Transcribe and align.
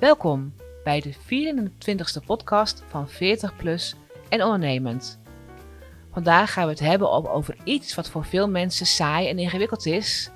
Welkom 0.00 0.54
bij 0.84 1.00
de 1.00 1.14
24e 1.14 2.24
podcast 2.26 2.82
van 2.88 3.08
40 3.08 3.56
Plus 3.56 3.94
en 4.28 4.42
Ondernemend. 4.42 5.20
Vandaag 6.12 6.52
gaan 6.52 6.64
we 6.64 6.70
het 6.70 6.80
hebben 6.80 7.10
over 7.10 7.56
iets 7.64 7.94
wat 7.94 8.08
voor 8.08 8.24
veel 8.24 8.48
mensen 8.48 8.86
saai 8.86 9.28
en 9.28 9.38
ingewikkeld 9.38 9.86
is. 9.86 10.30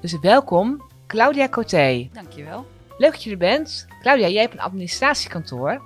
Dus 0.00 0.18
welkom, 0.20 0.82
Claudia 1.06 1.48
Coté. 1.48 2.08
Dankjewel. 2.12 2.66
Leuk 2.98 3.12
dat 3.12 3.22
je 3.22 3.30
er 3.30 3.36
bent. 3.36 3.86
Claudia, 4.00 4.28
jij 4.28 4.42
hebt 4.42 4.54
een 4.54 4.60
administratiekantoor. 4.60 5.82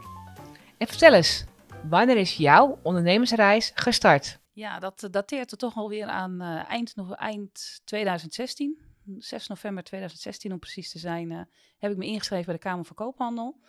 En 0.79 0.87
vertel 0.87 1.13
eens, 1.15 1.45
wanneer 1.89 2.17
is 2.17 2.37
jouw 2.37 2.79
ondernemersreis 2.83 3.73
gestart? 3.75 4.39
Ja, 4.53 4.79
dat 4.79 5.09
dateert 5.11 5.51
er 5.51 5.59
toch 5.59 5.77
alweer 5.77 6.07
aan 6.07 6.43
uh, 6.43 6.71
eind, 6.71 6.95
eind 7.17 7.81
2016. 7.85 8.88
6 9.19 9.47
november 9.49 9.85
2016 9.85 10.53
om 10.53 10.59
precies 10.59 10.91
te 10.91 10.99
zijn, 10.99 11.31
uh, 11.31 11.41
heb 11.79 11.91
ik 11.91 11.97
me 11.97 12.07
ingeschreven 12.07 12.45
bij 12.45 12.55
de 12.55 12.61
Kamer 12.61 12.85
van 12.85 12.97
Koophandel. 12.97 13.61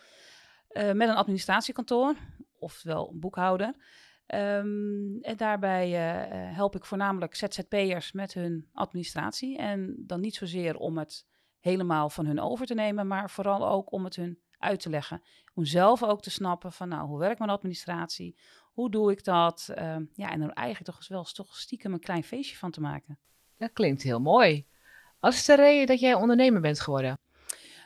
Uh, 0.70 0.92
met 0.92 1.10
een 1.10 1.16
administratiekantoor, 1.16 2.16
oftewel 2.60 3.10
een 3.12 3.20
boekhouder. 3.20 3.68
Um, 4.36 5.22
en 5.22 5.38
daarbij 5.38 5.90
uh, 5.90 6.56
help 6.56 6.76
ik 6.76 6.86
voornamelijk 6.86 7.36
ZZP'ers 7.36 8.12
met 8.12 8.34
hun 8.34 8.70
administratie. 8.74 9.58
En 9.58 9.96
dan 9.98 10.20
niet 10.20 10.36
zozeer 10.36 10.78
om 10.78 10.98
het 10.98 11.26
helemaal 11.60 12.10
van 12.10 12.26
hun 12.26 12.40
over 12.40 12.66
te 12.66 12.74
nemen, 12.74 13.08
maar 13.08 13.30
vooral 13.30 13.68
ook 13.68 13.92
om 13.92 14.04
het 14.04 14.16
hun 14.16 14.40
uit 14.58 14.80
te 14.80 14.90
leggen. 14.90 15.22
Om 15.54 15.66
zelf 15.66 16.04
ook 16.04 16.22
te 16.22 16.30
snappen 16.30 16.72
van, 16.72 16.90
nou, 16.90 17.08
hoe 17.08 17.20
werkt 17.20 17.40
mijn 17.40 17.52
administratie? 17.52 18.40
Hoe 18.72 18.92
doe 18.92 19.12
ik 19.12 19.24
dat? 19.24 19.70
Uh, 19.70 19.96
ja, 20.14 20.32
en 20.32 20.42
er 20.42 20.50
eigenlijk 20.50 20.96
toch 20.96 21.08
wel 21.08 21.24
toch 21.24 21.56
stiekem 21.56 21.94
een 21.94 22.00
klein 22.00 22.24
feestje 22.24 22.58
van 22.58 22.72
te 22.72 22.82
maken. 22.82 23.20
Dat 23.58 23.74
klinkt 23.74 24.02
heel 24.02 24.20
mooi. 24.20 24.68
Wat 25.20 25.34
is 25.34 25.46
de 25.46 25.56
reden 25.56 25.88
dat 25.88 26.00
jij 26.00 26.14
ondernemer 26.14 26.62
bent 26.62 26.80
geworden? 26.80 27.20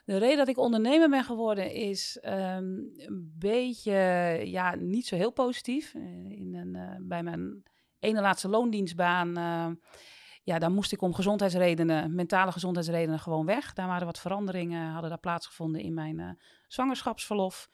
De 0.06 0.18
reden 0.18 0.38
dat 0.38 0.48
ik 0.48 0.58
ondernemer 0.58 1.10
ben 1.10 1.24
geworden 1.24 1.72
is 1.72 2.20
um, 2.26 2.32
een 2.98 3.34
beetje, 3.40 3.94
ja, 4.44 4.76
niet 4.76 5.08
zo 5.08 5.16
heel 5.16 5.32
positief. 5.32 5.94
In 6.28 6.56
een, 6.56 6.76
uh, 6.76 6.96
bij 7.00 7.24
mijn 7.24 7.64
ene 8.00 8.22
laatste 8.22 8.50
loondienstbaan, 8.50 9.38
uh, 9.38 9.68
ja, 10.44 10.60
daar 10.60 10.72
moest 10.72 10.92
ik 10.92 11.02
om 11.02 11.14
gezondheidsredenen, 11.14 12.16
mentale 12.16 12.52
gezondheidsredenen 12.52 13.20
gewoon 13.20 13.46
weg. 13.46 13.74
Daar 13.74 13.88
waren 13.88 14.06
wat 14.06 14.20
veranderingen, 14.20 14.92
hadden 14.92 15.10
daar 15.10 15.20
plaatsgevonden 15.20 15.82
in 15.82 15.94
mijn 15.94 16.40
zwangerschapsverlof. 16.68 17.70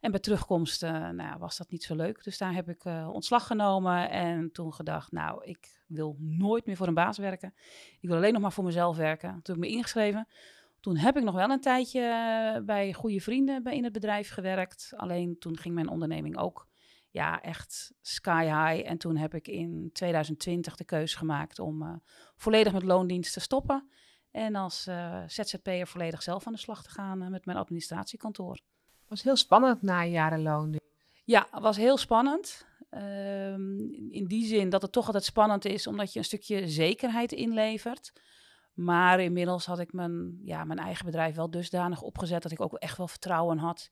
En 0.00 0.10
bij 0.10 0.20
terugkomst 0.20 0.82
uh, 0.82 1.08
nou, 1.08 1.38
was 1.38 1.56
dat 1.56 1.70
niet 1.70 1.82
zo 1.82 1.94
leuk. 1.94 2.24
Dus 2.24 2.38
daar 2.38 2.54
heb 2.54 2.68
ik 2.68 2.84
uh, 2.84 3.08
ontslag 3.12 3.46
genomen 3.46 4.10
en 4.10 4.52
toen 4.52 4.74
gedacht, 4.74 5.12
nou, 5.12 5.44
ik 5.44 5.82
wil 5.86 6.16
nooit 6.18 6.66
meer 6.66 6.76
voor 6.76 6.86
een 6.86 6.94
baas 6.94 7.18
werken. 7.18 7.54
Ik 8.00 8.08
wil 8.08 8.16
alleen 8.16 8.32
nog 8.32 8.42
maar 8.42 8.52
voor 8.52 8.64
mezelf 8.64 8.96
werken. 8.96 9.30
Toen 9.30 9.54
heb 9.54 9.64
ik 9.64 9.70
me 9.70 9.76
ingeschreven. 9.76 10.28
Toen 10.80 10.96
heb 10.96 11.16
ik 11.16 11.22
nog 11.22 11.34
wel 11.34 11.50
een 11.50 11.60
tijdje 11.60 12.00
uh, 12.00 12.64
bij 12.64 12.92
goede 12.92 13.20
vrienden 13.20 13.64
in 13.64 13.84
het 13.84 13.92
bedrijf 13.92 14.30
gewerkt. 14.30 14.92
Alleen 14.96 15.38
toen 15.38 15.58
ging 15.58 15.74
mijn 15.74 15.88
onderneming 15.88 16.38
ook 16.38 16.68
ja, 17.10 17.40
echt 17.40 17.92
sky 18.00 18.44
high. 18.44 18.88
En 18.88 18.98
toen 18.98 19.16
heb 19.16 19.34
ik 19.34 19.48
in 19.48 19.90
2020 19.92 20.76
de 20.76 20.84
keuze 20.84 21.16
gemaakt 21.16 21.58
om 21.58 22.02
volledig 22.36 22.72
met 22.72 22.82
loondienst 22.82 23.32
te 23.32 23.40
stoppen. 23.40 23.88
En 24.30 24.54
als 24.54 24.88
ZZP'er 25.26 25.86
volledig 25.86 26.22
zelf 26.22 26.46
aan 26.46 26.52
de 26.52 26.58
slag 26.58 26.82
te 26.82 26.90
gaan 26.90 27.30
met 27.30 27.44
mijn 27.44 27.58
administratiekantoor 27.58 28.60
was 29.10 29.22
heel 29.22 29.36
spannend 29.36 29.82
na 29.82 30.04
jarenloon. 30.04 30.80
Ja, 31.24 31.46
het 31.50 31.62
was 31.62 31.76
heel 31.76 31.96
spannend. 31.96 32.66
Um, 32.90 33.92
in 34.10 34.24
die 34.26 34.46
zin 34.46 34.70
dat 34.70 34.82
het 34.82 34.92
toch 34.92 35.06
altijd 35.06 35.24
spannend 35.24 35.64
is, 35.64 35.86
omdat 35.86 36.12
je 36.12 36.18
een 36.18 36.24
stukje 36.24 36.68
zekerheid 36.68 37.32
inlevert. 37.32 38.12
Maar 38.74 39.20
inmiddels 39.20 39.66
had 39.66 39.78
ik 39.78 39.92
mijn, 39.92 40.40
ja, 40.42 40.64
mijn 40.64 40.78
eigen 40.78 41.04
bedrijf 41.04 41.34
wel 41.34 41.50
dusdanig 41.50 42.02
opgezet 42.02 42.42
dat 42.42 42.52
ik 42.52 42.60
ook 42.60 42.74
echt 42.74 42.96
wel 42.96 43.08
vertrouwen 43.08 43.58
had 43.58 43.90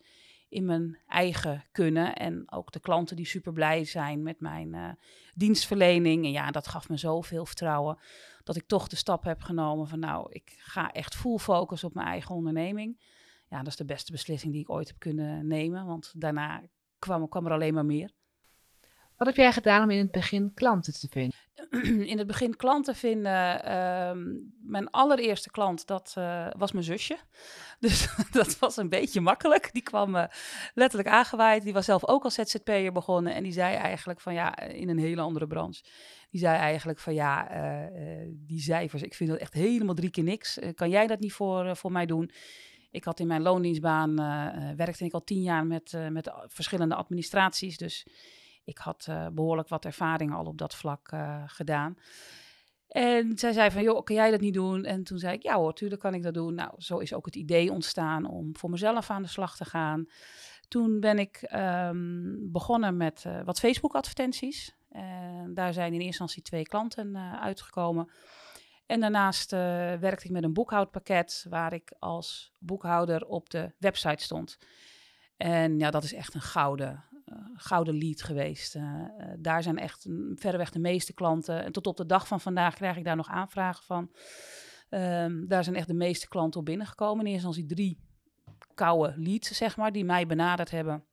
in 0.48 0.64
mijn 0.64 0.98
eigen 1.06 1.64
kunnen. 1.72 2.14
En 2.14 2.52
ook 2.52 2.72
de 2.72 2.80
klanten 2.80 3.16
die 3.16 3.26
super 3.26 3.52
blij 3.52 3.84
zijn 3.84 4.22
met 4.22 4.40
mijn 4.40 4.74
uh, 4.74 4.88
dienstverlening. 5.34 6.24
En 6.24 6.30
ja, 6.30 6.50
dat 6.50 6.68
gaf 6.68 6.88
me 6.88 6.96
zoveel 6.96 7.46
vertrouwen 7.46 7.98
dat 8.44 8.56
ik 8.56 8.66
toch 8.66 8.88
de 8.88 8.96
stap 8.96 9.24
heb 9.24 9.42
genomen 9.42 9.88
van 9.88 9.98
nou, 9.98 10.26
ik 10.30 10.54
ga 10.58 10.92
echt 10.92 11.14
full 11.14 11.38
focus 11.38 11.84
op 11.84 11.94
mijn 11.94 12.06
eigen 12.06 12.34
onderneming 12.34 12.98
ja, 13.48 13.58
dat 13.58 13.66
is 13.66 13.76
de 13.76 13.84
beste 13.84 14.12
beslissing 14.12 14.52
die 14.52 14.62
ik 14.62 14.70
ooit 14.70 14.88
heb 14.88 14.98
kunnen 14.98 15.46
nemen. 15.46 15.86
Want 15.86 16.12
daarna 16.16 16.62
kwam, 16.98 17.28
kwam 17.28 17.46
er 17.46 17.52
alleen 17.52 17.74
maar 17.74 17.86
meer. 17.86 18.12
Wat 19.18 19.26
heb 19.26 19.36
jij 19.36 19.52
gedaan 19.52 19.82
om 19.82 19.90
in 19.90 19.98
het 19.98 20.10
begin 20.10 20.54
klanten 20.54 20.92
te 20.92 21.08
vinden? 21.10 21.38
In 22.10 22.18
het 22.18 22.26
begin 22.26 22.56
klanten 22.56 22.94
vinden. 22.94 23.60
Uh, 23.64 24.10
mijn 24.62 24.90
allereerste 24.90 25.50
klant, 25.50 25.86
dat 25.86 26.14
uh, 26.18 26.46
was 26.56 26.72
mijn 26.72 26.84
zusje. 26.84 27.18
Dus 27.80 28.08
dat 28.30 28.58
was 28.58 28.76
een 28.76 28.88
beetje 28.88 29.20
makkelijk. 29.20 29.72
Die 29.72 29.82
kwam 29.82 30.14
uh, 30.14 30.24
letterlijk 30.74 31.08
aangewaaid. 31.08 31.62
Die 31.62 31.72
was 31.72 31.84
zelf 31.84 32.06
ook 32.06 32.24
als 32.24 32.34
ZZP'er 32.34 32.92
begonnen. 32.92 33.34
En 33.34 33.42
die 33.42 33.52
zei 33.52 33.76
eigenlijk 33.76 34.20
van 34.20 34.34
ja, 34.34 34.58
in 34.58 34.88
een 34.88 34.98
hele 34.98 35.20
andere 35.20 35.46
branche. 35.46 35.82
Die 36.30 36.40
zei 36.40 36.56
eigenlijk 36.56 36.98
van 36.98 37.14
ja, 37.14 37.56
uh, 37.56 38.28
die 38.30 38.60
cijfers, 38.60 39.02
ik 39.02 39.14
vind 39.14 39.30
dat 39.30 39.38
echt 39.38 39.54
helemaal 39.54 39.94
drie 39.94 40.10
keer 40.10 40.24
niks. 40.24 40.58
kan 40.74 40.90
jij 40.90 41.06
dat 41.06 41.20
niet 41.20 41.32
voor, 41.32 41.76
voor 41.76 41.92
mij 41.92 42.06
doen? 42.06 42.30
Ik 42.90 43.04
had 43.04 43.20
in 43.20 43.26
mijn 43.26 43.42
loondienstbaan, 43.42 44.20
uh, 44.20 44.70
werkte 44.76 45.04
ik 45.04 45.12
al 45.12 45.24
tien 45.24 45.42
jaar 45.42 45.66
met, 45.66 45.92
uh, 45.92 46.08
met 46.08 46.32
verschillende 46.46 46.94
administraties. 46.94 47.76
Dus 47.76 48.06
ik 48.64 48.78
had 48.78 49.08
behoorlijk 49.32 49.68
wat 49.68 49.84
ervaring 49.84 50.34
al 50.34 50.44
op 50.44 50.58
dat 50.58 50.74
vlak 50.74 51.12
gedaan. 51.46 51.96
En 52.88 53.38
zij 53.38 53.52
zei 53.52 53.70
van, 53.70 53.82
joh, 53.82 54.04
kan 54.04 54.16
jij 54.16 54.30
dat 54.30 54.40
niet 54.40 54.54
doen? 54.54 54.84
En 54.84 55.04
toen 55.04 55.18
zei 55.18 55.34
ik, 55.34 55.42
ja 55.42 55.56
hoor, 55.56 55.74
tuurlijk 55.74 56.00
kan 56.00 56.14
ik 56.14 56.22
dat 56.22 56.34
doen. 56.34 56.54
Nou, 56.54 56.70
zo 56.76 56.98
is 56.98 57.14
ook 57.14 57.24
het 57.26 57.36
idee 57.36 57.72
ontstaan 57.72 58.24
om 58.26 58.56
voor 58.56 58.70
mezelf 58.70 59.10
aan 59.10 59.22
de 59.22 59.28
slag 59.28 59.56
te 59.56 59.64
gaan. 59.64 60.06
Toen 60.68 61.00
ben 61.00 61.18
ik 61.18 61.50
um, 61.54 62.52
begonnen 62.52 62.96
met 62.96 63.24
wat 63.44 63.58
Facebook-advertenties. 63.58 64.76
En 64.88 65.54
daar 65.54 65.72
zijn 65.72 65.86
in 65.86 65.92
eerste 65.92 66.06
instantie 66.06 66.42
twee 66.42 66.62
klanten 66.62 67.16
uitgekomen. 67.40 68.10
En 68.88 69.00
daarnaast 69.00 69.52
uh, 69.52 69.58
werkte 69.94 70.24
ik 70.24 70.30
met 70.30 70.42
een 70.42 70.52
boekhoudpakket 70.52 71.46
waar 71.48 71.72
ik 71.72 71.92
als 71.98 72.52
boekhouder 72.58 73.26
op 73.26 73.50
de 73.50 73.72
website 73.78 74.22
stond. 74.24 74.58
En 75.36 75.78
ja, 75.78 75.90
dat 75.90 76.04
is 76.04 76.14
echt 76.14 76.34
een 76.34 76.40
gouden, 76.40 77.04
uh, 77.26 77.34
gouden 77.54 77.98
lead 77.98 78.22
geweest. 78.22 78.74
Uh, 78.74 79.04
daar 79.38 79.62
zijn 79.62 79.78
echt 79.78 80.06
verreweg 80.34 80.70
de 80.70 80.78
meeste 80.78 81.14
klanten. 81.14 81.64
En 81.64 81.72
tot 81.72 81.86
op 81.86 81.96
de 81.96 82.06
dag 82.06 82.26
van 82.26 82.40
vandaag 82.40 82.74
krijg 82.74 82.96
ik 82.96 83.04
daar 83.04 83.16
nog 83.16 83.28
aanvragen 83.28 83.84
van. 83.84 84.10
Um, 84.90 85.48
daar 85.48 85.64
zijn 85.64 85.76
echt 85.76 85.86
de 85.86 85.94
meeste 85.94 86.28
klanten 86.28 86.60
op 86.60 86.66
binnengekomen. 86.66 87.26
In 87.26 87.32
eerste 87.32 87.46
instantie 87.46 87.74
drie 87.74 87.98
koude 88.74 89.14
leads, 89.16 89.56
zeg 89.56 89.76
maar, 89.76 89.92
die 89.92 90.04
mij 90.04 90.26
benaderd 90.26 90.70
hebben. 90.70 91.04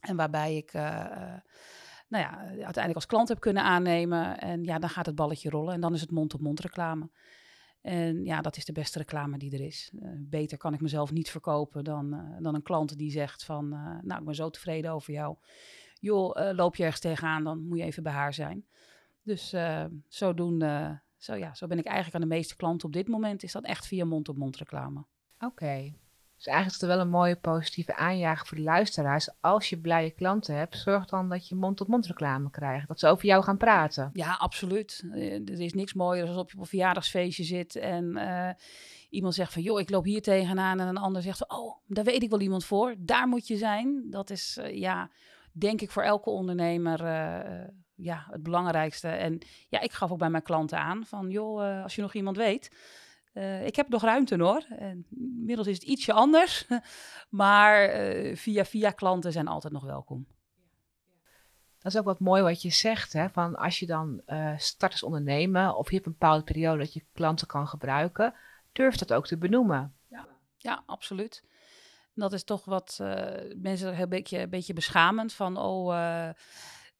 En 0.00 0.16
waarbij 0.16 0.56
ik 0.56 0.72
nou 2.08 2.24
ja, 2.24 2.38
uiteindelijk 2.38 2.94
als 2.94 3.06
klant 3.06 3.28
heb 3.28 3.40
kunnen 3.40 3.62
aannemen. 3.62 4.38
En 4.38 4.64
ja, 4.64 4.78
dan 4.78 4.88
gaat 4.88 5.06
het 5.06 5.14
balletje 5.14 5.50
rollen 5.50 5.74
en 5.74 5.80
dan 5.80 5.94
is 5.94 6.00
het 6.00 6.10
mond-op-mond 6.10 6.60
reclame. 6.60 7.10
En 7.80 8.24
ja, 8.24 8.40
dat 8.40 8.56
is 8.56 8.64
de 8.64 8.72
beste 8.72 8.98
reclame 8.98 9.38
die 9.38 9.52
er 9.52 9.60
is. 9.60 9.92
Uh, 9.94 10.08
beter 10.18 10.58
kan 10.58 10.74
ik 10.74 10.80
mezelf 10.80 11.12
niet 11.12 11.30
verkopen 11.30 11.84
dan, 11.84 12.14
uh, 12.14 12.36
dan 12.38 12.54
een 12.54 12.62
klant 12.62 12.98
die 12.98 13.10
zegt 13.10 13.44
van... 13.44 13.64
Uh, 13.72 13.98
nou, 14.02 14.20
ik 14.20 14.26
ben 14.26 14.34
zo 14.34 14.50
tevreden 14.50 14.92
over 14.92 15.12
jou. 15.12 15.36
Joh, 16.00 16.54
loop 16.54 16.76
je 16.76 16.82
ergens 16.82 17.00
tegenaan, 17.00 17.44
dan 17.44 17.66
moet 17.66 17.78
je 17.78 17.84
even 17.84 18.02
bij 18.02 18.12
haar 18.12 18.34
zijn. 18.34 18.66
Dus 19.22 19.54
zodoende, 20.08 21.00
zo, 21.16 21.34
ja, 21.34 21.54
zo 21.54 21.66
ben 21.66 21.78
ik 21.78 21.84
eigenlijk 21.84 22.14
aan 22.14 22.28
de 22.28 22.34
meeste 22.34 22.56
klanten 22.56 22.86
op 22.86 22.92
dit 22.92 23.08
moment... 23.08 23.42
is 23.42 23.52
dat 23.52 23.64
echt 23.64 23.86
via 23.86 24.04
mond-op-mond 24.04 24.56
reclame. 24.56 25.04
Oké. 25.38 25.94
Dus 26.38 26.46
eigenlijk 26.46 26.82
is 26.82 26.88
het 26.88 26.96
wel 26.96 27.06
een 27.06 27.10
mooie 27.10 27.36
positieve 27.36 27.96
aanjager 27.96 28.46
voor 28.46 28.56
de 28.56 28.62
luisteraars. 28.62 29.28
Als 29.40 29.68
je 29.68 29.78
blije 29.78 30.10
klanten 30.10 30.54
hebt, 30.54 30.76
zorg 30.76 31.04
dan 31.04 31.28
dat 31.28 31.48
je 31.48 31.54
mond-tot-mond 31.54 32.06
reclame 32.06 32.50
krijgt. 32.50 32.88
Dat 32.88 32.98
ze 33.00 33.08
over 33.08 33.24
jou 33.24 33.42
gaan 33.42 33.56
praten. 33.56 34.10
Ja, 34.12 34.34
absoluut. 34.34 35.04
Eh, 35.12 35.32
er 35.32 35.60
is 35.60 35.72
niks 35.72 35.94
mooier 35.94 36.26
dan 36.26 36.34
als 36.34 36.42
op 36.42 36.50
je 36.50 36.66
verjaardagsfeestje 36.66 37.44
zit 37.44 37.76
en 37.76 38.16
uh, 38.16 38.50
iemand 39.10 39.34
zegt 39.34 39.52
van... 39.52 39.62
joh, 39.62 39.80
ik 39.80 39.90
loop 39.90 40.04
hier 40.04 40.22
tegenaan 40.22 40.80
en 40.80 40.88
een 40.88 40.96
ander 40.96 41.22
zegt 41.22 41.38
van... 41.38 41.58
oh, 41.58 41.76
daar 41.86 42.04
weet 42.04 42.22
ik 42.22 42.30
wel 42.30 42.40
iemand 42.40 42.64
voor. 42.64 42.94
Daar 42.98 43.28
moet 43.28 43.46
je 43.46 43.56
zijn. 43.56 44.06
Dat 44.10 44.30
is, 44.30 44.58
uh, 44.60 44.76
ja, 44.76 45.10
denk 45.52 45.80
ik 45.80 45.90
voor 45.90 46.02
elke 46.02 46.30
ondernemer... 46.30 47.04
ja, 47.94 48.26
het 48.30 48.42
belangrijkste. 48.42 49.08
En 49.08 49.38
ja, 49.68 49.80
ik 49.80 49.92
gaf 49.92 50.10
ook 50.10 50.18
bij 50.18 50.30
mijn 50.30 50.42
klanten 50.42 50.78
aan 50.78 51.04
van, 51.06 51.30
joh, 51.30 51.82
als 51.82 51.94
je 51.94 52.02
nog 52.02 52.14
iemand 52.14 52.36
weet, 52.36 52.70
uh, 53.34 53.66
ik 53.66 53.76
heb 53.76 53.88
nog 53.88 54.02
ruimte 54.02 54.36
hoor. 54.36 54.64
En 54.78 55.06
inmiddels 55.10 55.68
is 55.68 55.74
het 55.74 55.84
ietsje 55.84 56.12
anders. 56.12 56.66
maar 57.28 58.06
uh, 58.14 58.36
via 58.36 58.64
via 58.64 58.90
klanten 58.90 59.32
zijn 59.32 59.48
altijd 59.48 59.72
nog 59.72 59.84
welkom. 59.84 60.26
Dat 61.78 61.92
is 61.92 61.98
ook 61.98 62.04
wat 62.04 62.20
mooi 62.20 62.42
wat 62.42 62.62
je 62.62 62.70
zegt. 62.70 63.12
Hè? 63.12 63.28
Van 63.28 63.56
als 63.56 63.78
je 63.78 63.86
dan 63.86 64.22
uh, 64.26 64.58
start 64.58 64.92
als 64.92 65.02
of 65.76 65.88
je 65.88 65.94
hebt 65.94 66.06
een 66.06 66.12
bepaalde 66.18 66.44
periode 66.44 66.78
dat 66.78 66.92
je 66.92 67.04
klanten 67.12 67.46
kan 67.46 67.68
gebruiken, 67.68 68.34
durf 68.72 68.96
dat 68.96 69.12
ook 69.12 69.26
te 69.26 69.38
benoemen. 69.38 69.94
Ja, 70.08 70.28
ja 70.56 70.82
absoluut. 70.86 71.44
Dat 72.14 72.32
is 72.32 72.44
toch 72.44 72.64
wat 72.64 72.98
mensen 73.56 74.00
een 74.00 74.08
beetje, 74.08 74.38
een 74.38 74.50
beetje 74.50 74.72
beschamend 74.72 75.32
van, 75.32 75.56
oh, 75.56 76.30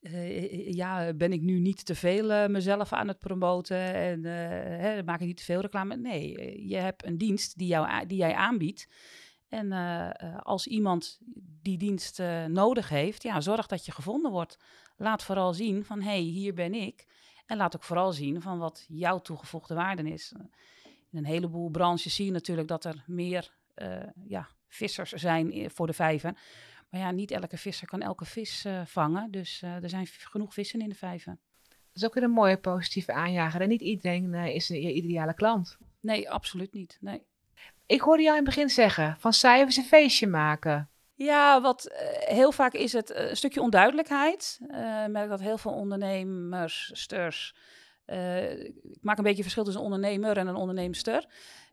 uh, 0.00 0.72
ja, 0.72 1.12
ben 1.14 1.32
ik 1.32 1.40
nu 1.40 1.58
niet 1.58 1.84
te 1.84 1.94
veel 1.94 2.48
mezelf 2.48 2.92
aan 2.92 3.08
het 3.08 3.18
promoten 3.18 3.94
en 3.94 4.24
hè, 4.24 5.02
maak 5.02 5.20
ik 5.20 5.26
niet 5.26 5.36
te 5.36 5.44
veel 5.44 5.60
reclame? 5.60 5.96
Nee, 5.96 6.66
je 6.68 6.76
hebt 6.76 7.06
een 7.06 7.18
dienst 7.18 7.58
die, 7.58 7.68
jou, 7.68 8.06
die 8.06 8.18
jij 8.18 8.34
aanbiedt 8.34 8.88
En 9.48 9.72
als 10.42 10.66
iemand 10.66 11.18
die 11.62 11.78
dienst 11.78 12.22
nodig 12.46 12.88
heeft, 12.88 13.22
ja, 13.22 13.40
zorg 13.40 13.66
dat 13.66 13.84
je 13.84 13.92
gevonden 13.92 14.30
wordt. 14.30 14.58
Laat 14.96 15.24
vooral 15.24 15.54
zien 15.54 15.84
van, 15.84 16.00
hé, 16.00 16.10
hey, 16.10 16.20
hier 16.20 16.54
ben 16.54 16.74
ik. 16.74 17.06
En 17.46 17.56
laat 17.56 17.76
ook 17.76 17.84
vooral 17.84 18.12
zien 18.12 18.42
van 18.42 18.58
wat 18.58 18.84
jouw 18.88 19.18
toegevoegde 19.18 19.74
waarde 19.74 20.10
is. 20.12 20.32
In 21.10 21.18
een 21.18 21.24
heleboel 21.24 21.70
branches 21.70 22.14
zie 22.14 22.24
je 22.24 22.32
natuurlijk 22.32 22.68
dat 22.68 22.84
er 22.84 23.04
meer 23.06 23.54
ja, 24.26 24.48
vissers 24.68 25.12
zijn 25.12 25.70
voor 25.70 25.86
de 25.86 25.92
vijver. 25.92 26.36
Maar 26.88 27.00
ja, 27.00 27.10
niet 27.10 27.30
elke 27.30 27.56
visser 27.56 27.86
kan 27.86 28.00
elke 28.00 28.24
vis 28.24 28.64
uh, 28.64 28.80
vangen. 28.84 29.30
Dus 29.30 29.62
uh, 29.64 29.82
er 29.82 29.88
zijn 29.88 30.06
genoeg 30.06 30.54
vissen 30.54 30.80
in 30.80 30.88
de 30.88 30.94
vijver. 30.94 31.38
Dat 31.68 31.96
is 32.02 32.04
ook 32.04 32.14
weer 32.14 32.22
een 32.22 32.30
mooie 32.30 32.58
positieve 32.58 33.12
aanjager. 33.12 33.60
En 33.60 33.68
niet 33.68 33.80
iedereen 33.80 34.32
uh, 34.32 34.54
is 34.54 34.68
je 34.68 34.92
ideale 34.92 35.34
klant. 35.34 35.78
Nee, 36.00 36.30
absoluut 36.30 36.72
niet. 36.72 36.98
Nee. 37.00 37.22
Ik 37.86 38.00
hoorde 38.00 38.22
jou 38.22 38.36
in 38.36 38.44
het 38.44 38.54
begin 38.54 38.68
zeggen, 38.68 39.16
van 39.18 39.32
cijfers 39.32 39.76
een 39.76 39.84
feestje 39.84 40.26
maken. 40.26 40.90
Ja, 41.14 41.60
wat 41.60 41.88
heel 42.18 42.52
vaak 42.52 42.72
is 42.72 42.92
het 42.92 43.14
een 43.14 43.36
stukje 43.36 43.60
onduidelijkheid. 43.60 44.58
ik 44.60 45.10
merk 45.10 45.28
dat 45.28 45.40
heel 45.40 45.58
veel 45.58 45.72
ondernemers, 45.72 46.90
sters... 46.94 47.54
ik 48.06 48.98
maak 49.00 49.18
een 49.18 49.24
beetje 49.24 49.42
verschil 49.42 49.64
tussen 49.64 49.82
een 49.82 49.92
ondernemer 49.92 50.36
en 50.36 50.46
een 50.46 50.54
onderneemster. 50.54 51.26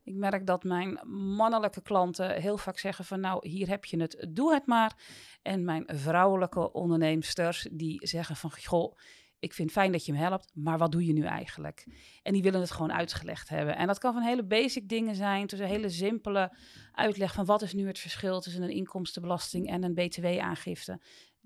Ik 0.05 0.15
merk 0.15 0.45
dat 0.45 0.63
mijn 0.63 0.99
mannelijke 1.35 1.81
klanten 1.81 2.41
heel 2.41 2.57
vaak 2.57 2.77
zeggen 2.77 3.05
van 3.05 3.19
nou, 3.19 3.49
hier 3.49 3.67
heb 3.67 3.85
je 3.85 4.01
het, 4.01 4.27
doe 4.29 4.53
het 4.53 4.65
maar. 4.65 4.95
En 5.41 5.63
mijn 5.63 5.83
vrouwelijke 5.87 6.71
onderneemsters 6.71 7.67
die 7.71 8.07
zeggen 8.07 8.35
van 8.35 8.51
goh, 8.63 8.97
ik 9.39 9.53
vind 9.53 9.71
fijn 9.71 9.91
dat 9.91 10.05
je 10.05 10.11
me 10.11 10.17
helpt, 10.17 10.51
maar 10.53 10.77
wat 10.77 10.91
doe 10.91 11.05
je 11.05 11.13
nu 11.13 11.23
eigenlijk? 11.23 11.87
En 12.23 12.33
die 12.33 12.41
willen 12.41 12.59
het 12.59 12.71
gewoon 12.71 12.93
uitgelegd 12.93 13.49
hebben. 13.49 13.75
En 13.75 13.87
dat 13.87 13.97
kan 13.97 14.13
van 14.13 14.21
hele 14.21 14.43
basic 14.43 14.89
dingen 14.89 15.15
zijn, 15.15 15.47
tussen 15.47 15.67
hele 15.67 15.89
simpele 15.89 16.57
uitleg 16.91 17.33
van 17.33 17.45
wat 17.45 17.61
is 17.61 17.73
nu 17.73 17.87
het 17.87 17.99
verschil 17.99 18.39
tussen 18.39 18.63
een 18.63 18.75
inkomstenbelasting 18.75 19.69
en 19.69 19.83
een 19.83 19.93
btw-aangifte. 19.93 21.01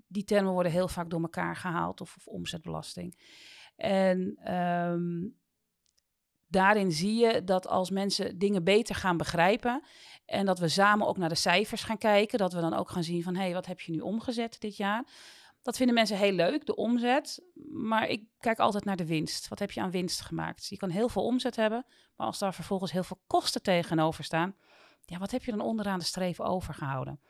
Die 0.06 0.24
termen 0.24 0.52
worden 0.52 0.72
heel 0.72 0.88
vaak 0.88 1.10
door 1.10 1.20
elkaar 1.20 1.56
gehaald, 1.56 2.00
of, 2.00 2.16
of 2.16 2.26
omzetbelasting. 2.26 3.18
En 3.76 4.52
um, 4.54 5.39
daarin 6.50 6.92
zie 6.92 7.14
je 7.14 7.44
dat 7.44 7.66
als 7.66 7.90
mensen 7.90 8.38
dingen 8.38 8.64
beter 8.64 8.94
gaan 8.94 9.16
begrijpen 9.16 9.82
en 10.24 10.46
dat 10.46 10.58
we 10.58 10.68
samen 10.68 11.06
ook 11.06 11.16
naar 11.16 11.28
de 11.28 11.34
cijfers 11.34 11.82
gaan 11.82 11.98
kijken, 11.98 12.38
dat 12.38 12.52
we 12.52 12.60
dan 12.60 12.74
ook 12.74 12.90
gaan 12.90 13.04
zien 13.04 13.22
van 13.22 13.34
hé, 13.34 13.42
hey, 13.42 13.52
wat 13.52 13.66
heb 13.66 13.80
je 13.80 13.92
nu 13.92 14.00
omgezet 14.00 14.60
dit 14.60 14.76
jaar? 14.76 15.04
Dat 15.62 15.76
vinden 15.76 15.94
mensen 15.94 16.16
heel 16.16 16.32
leuk, 16.32 16.66
de 16.66 16.76
omzet. 16.76 17.42
Maar 17.70 18.08
ik 18.08 18.24
kijk 18.38 18.58
altijd 18.58 18.84
naar 18.84 18.96
de 18.96 19.06
winst. 19.06 19.48
Wat 19.48 19.58
heb 19.58 19.70
je 19.70 19.80
aan 19.80 19.90
winst 19.90 20.20
gemaakt? 20.20 20.66
Je 20.66 20.76
kan 20.76 20.90
heel 20.90 21.08
veel 21.08 21.24
omzet 21.24 21.56
hebben, 21.56 21.86
maar 22.16 22.26
als 22.26 22.38
daar 22.38 22.54
vervolgens 22.54 22.92
heel 22.92 23.02
veel 23.02 23.22
kosten 23.26 23.62
tegenover 23.62 24.24
staan, 24.24 24.56
ja, 25.04 25.18
wat 25.18 25.30
heb 25.30 25.44
je 25.44 25.50
dan 25.50 25.60
onderaan 25.60 25.98
de 25.98 26.04
streven 26.04 26.44
overgehouden? 26.44 27.20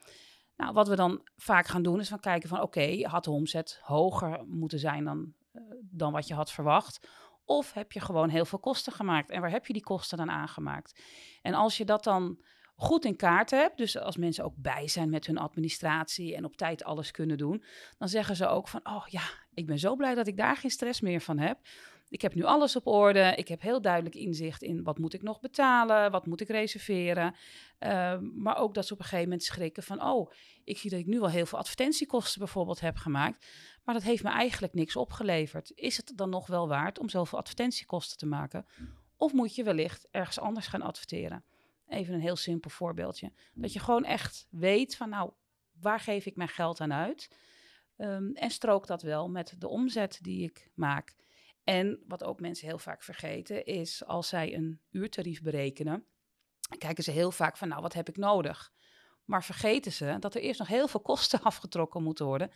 Nou, 0.56 0.72
wat 0.72 0.88
we 0.88 0.96
dan 0.96 1.22
vaak 1.37 1.67
gaan 1.67 1.82
doen 1.82 2.00
is 2.00 2.08
van 2.08 2.20
kijken 2.20 2.49
van 2.49 2.61
oké, 2.61 3.02
had 3.02 3.25
de 3.25 3.31
omzet 3.31 3.81
hoger 3.82 4.44
moeten 4.46 4.78
zijn 4.78 5.05
dan, 5.05 5.32
uh, 5.52 5.62
dan 5.81 6.12
wat 6.12 6.28
je 6.28 6.34
had 6.34 6.52
verwacht? 6.52 7.08
Of 7.50 7.73
heb 7.73 7.93
je 7.93 8.00
gewoon 8.00 8.29
heel 8.29 8.44
veel 8.44 8.58
kosten 8.58 8.93
gemaakt? 8.93 9.31
En 9.31 9.41
waar 9.41 9.50
heb 9.50 9.67
je 9.67 9.73
die 9.73 9.82
kosten 9.82 10.19
dan 10.19 10.31
aangemaakt? 10.31 11.00
En 11.43 11.55
als 11.55 11.76
je 11.76 11.85
dat 11.85 12.05
dan 12.05 12.38
goed 12.76 13.05
in 13.05 13.17
kaart 13.17 13.50
hebt, 13.50 13.76
dus 13.76 13.99
als 13.99 14.17
mensen 14.17 14.44
ook 14.44 14.55
bij 14.56 14.88
zijn 14.88 15.11
met 15.11 15.26
hun 15.26 15.38
administratie 15.38 16.37
en 16.37 16.44
op 16.44 16.56
tijd 16.56 16.85
alles 16.85 17.11
kunnen 17.11 17.38
doen, 17.38 17.64
dan 17.99 18.08
zeggen 18.08 18.37
ze 18.37 18.47
ook 18.47 18.69
van, 18.69 18.81
oh 18.82 19.06
ja, 19.06 19.23
ik 19.55 19.67
ben 19.67 19.79
zo 19.79 19.97
blij 19.97 20.14
dat 20.14 20.26
ik 20.26 20.37
daar 20.37 20.56
geen 20.56 20.70
stress 20.70 21.00
meer 21.00 21.20
van 21.20 21.38
heb. 21.38 21.58
Ik 22.10 22.22
heb 22.22 22.34
nu 22.34 22.44
alles 22.44 22.76
op 22.76 22.86
orde. 22.86 23.32
Ik 23.36 23.48
heb 23.48 23.60
heel 23.60 23.80
duidelijk 23.80 24.14
inzicht 24.14 24.62
in 24.62 24.82
wat 24.82 24.98
moet 24.98 25.14
ik 25.14 25.22
nog 25.22 25.40
betalen, 25.40 26.10
wat 26.10 26.26
moet 26.26 26.40
ik 26.40 26.48
reserveren. 26.48 27.34
Uh, 27.80 28.18
maar 28.18 28.56
ook 28.56 28.74
dat 28.74 28.86
ze 28.86 28.92
op 28.92 28.98
een 28.98 29.04
gegeven 29.04 29.28
moment 29.28 29.42
schrikken 29.42 29.82
van, 29.82 30.02
oh, 30.02 30.30
ik 30.64 30.78
zie 30.78 30.90
dat 30.90 30.98
ik 30.98 31.06
nu 31.06 31.20
wel 31.20 31.30
heel 31.30 31.46
veel 31.46 31.58
advertentiekosten 31.58 32.38
bijvoorbeeld 32.38 32.80
heb 32.80 32.96
gemaakt. 32.96 33.46
Maar 33.84 33.94
dat 33.94 34.04
heeft 34.04 34.22
me 34.22 34.30
eigenlijk 34.30 34.74
niks 34.74 34.96
opgeleverd. 34.96 35.72
Is 35.74 35.96
het 35.96 36.12
dan 36.14 36.30
nog 36.30 36.46
wel 36.46 36.68
waard 36.68 36.98
om 36.98 37.08
zoveel 37.08 37.38
advertentiekosten 37.38 38.18
te 38.18 38.26
maken? 38.26 38.66
Of 39.16 39.32
moet 39.32 39.54
je 39.54 39.64
wellicht 39.64 40.08
ergens 40.10 40.38
anders 40.38 40.66
gaan 40.66 40.82
adverteren? 40.82 41.44
Even 41.88 42.14
een 42.14 42.20
heel 42.20 42.36
simpel 42.36 42.70
voorbeeldje. 42.70 43.32
Dat 43.54 43.72
je 43.72 43.78
gewoon 43.78 44.04
echt 44.04 44.46
weet 44.50 44.96
van 44.96 45.08
nou, 45.08 45.30
waar 45.80 46.00
geef 46.00 46.26
ik 46.26 46.36
mijn 46.36 46.48
geld 46.48 46.80
aan 46.80 46.92
uit? 46.92 47.30
Um, 47.96 48.34
en 48.34 48.50
strook 48.50 48.86
dat 48.86 49.02
wel 49.02 49.28
met 49.28 49.54
de 49.58 49.68
omzet 49.68 50.18
die 50.22 50.42
ik 50.42 50.70
maak. 50.74 51.14
En 51.70 52.02
wat 52.06 52.25
ook 52.25 52.40
mensen 52.40 52.67
heel 52.67 52.78
vaak 52.78 53.02
vergeten 53.02 53.64
is 53.64 54.05
als 54.05 54.28
zij 54.28 54.55
een 54.55 54.81
uurtarief 54.90 55.43
berekenen, 55.43 56.05
kijken 56.78 57.05
ze 57.05 57.11
heel 57.11 57.31
vaak 57.31 57.56
van 57.56 57.69
nou, 57.69 57.82
wat 57.82 57.93
heb 57.93 58.08
ik 58.08 58.17
nodig? 58.17 58.72
Maar 59.25 59.44
vergeten 59.44 59.93
ze 59.93 60.17
dat 60.20 60.34
er 60.34 60.40
eerst 60.40 60.58
nog 60.58 60.69
heel 60.69 60.88
veel 60.88 61.00
kosten 61.12 61.43
afgetrokken 61.43 62.02
moeten 62.02 62.26
worden. 62.26 62.50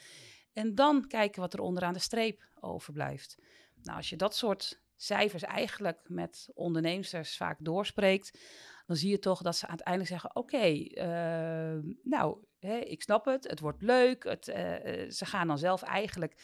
En 0.53 0.75
dan 0.75 1.07
kijken 1.07 1.41
wat 1.41 1.53
er 1.53 1.61
onderaan 1.61 1.93
de 1.93 1.99
streep 1.99 2.49
overblijft. 2.61 3.39
Nou, 3.83 3.97
als 3.97 4.09
je 4.09 4.17
dat 4.17 4.37
soort 4.37 4.81
cijfers 4.97 5.43
eigenlijk 5.43 6.01
met 6.09 6.51
ondernemers 6.55 7.37
vaak 7.37 7.59
doorspreekt, 7.61 8.39
dan 8.87 8.97
zie 8.97 9.11
je 9.11 9.19
toch 9.19 9.43
dat 9.43 9.57
ze 9.57 9.67
uiteindelijk 9.67 10.09
zeggen: 10.09 10.37
Oké, 10.37 10.57
eh, 10.57 11.95
nou, 12.03 12.39
hè, 12.65 12.77
ik 12.77 13.03
snap 13.03 13.25
het, 13.25 13.49
het 13.49 13.61
wordt 13.61 13.83
leuk. 13.83 14.25
Het, 14.25 14.49
eh, 14.49 15.03
eh, 15.03 15.11
ze 15.11 15.27
gaan 15.27 15.47
dan 15.47 15.59
zelf 15.59 15.83
eigenlijk 15.83 16.35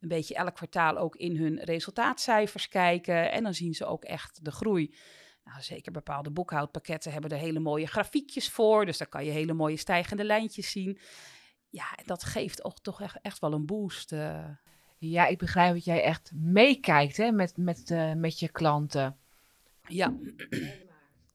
een 0.00 0.08
beetje 0.08 0.34
elk 0.34 0.54
kwartaal 0.54 0.98
ook 0.98 1.16
in 1.16 1.36
hun 1.36 1.58
resultaatcijfers 1.58 2.68
kijken. 2.68 3.32
En 3.32 3.42
dan 3.42 3.54
zien 3.54 3.74
ze 3.74 3.86
ook 3.86 4.04
echt 4.04 4.44
de 4.44 4.50
groei. 4.52 4.94
Nou, 5.44 5.62
zeker 5.62 5.92
bepaalde 5.92 6.30
boekhoudpakketten 6.30 7.12
hebben 7.12 7.30
er 7.30 7.38
hele 7.38 7.60
mooie 7.60 7.86
grafiekjes 7.86 8.50
voor. 8.50 8.86
Dus 8.86 8.98
daar 8.98 9.08
kan 9.08 9.24
je 9.24 9.30
hele 9.30 9.52
mooie 9.52 9.76
stijgende 9.76 10.24
lijntjes 10.24 10.70
zien 10.70 10.98
ja, 11.70 11.98
dat 12.04 12.24
geeft 12.24 12.64
ook 12.64 12.78
toch 12.78 13.00
echt, 13.00 13.18
echt 13.22 13.38
wel 13.38 13.52
een 13.52 13.66
boost. 13.66 14.12
Uh. 14.12 14.44
Ja, 14.98 15.26
ik 15.26 15.38
begrijp 15.38 15.74
dat 15.74 15.84
jij 15.84 16.02
echt 16.02 16.32
meekijkt 16.34 17.16
hè, 17.16 17.32
met, 17.32 17.56
met, 17.56 17.90
uh, 17.90 18.12
met 18.12 18.38
je 18.38 18.48
klanten. 18.48 19.16
Ja, 19.86 20.14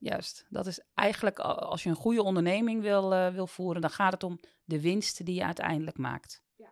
juist. 0.06 0.46
Dat 0.50 0.66
is 0.66 0.82
eigenlijk 0.94 1.40
als 1.40 1.84
je 1.84 1.90
een 1.90 1.96
goede 1.96 2.24
onderneming 2.24 2.82
wil, 2.82 3.14
uh, 3.14 3.28
wil 3.28 3.48
voeren, 3.48 3.82
dan 3.82 3.90
gaat 3.90 4.12
het 4.14 4.24
om 4.24 4.40
de 4.64 4.82
winst 4.82 5.26
die 5.26 5.36
je 5.36 5.46
uiteindelijk 5.46 5.98
maakt. 5.98 6.44
Ja. 6.56 6.68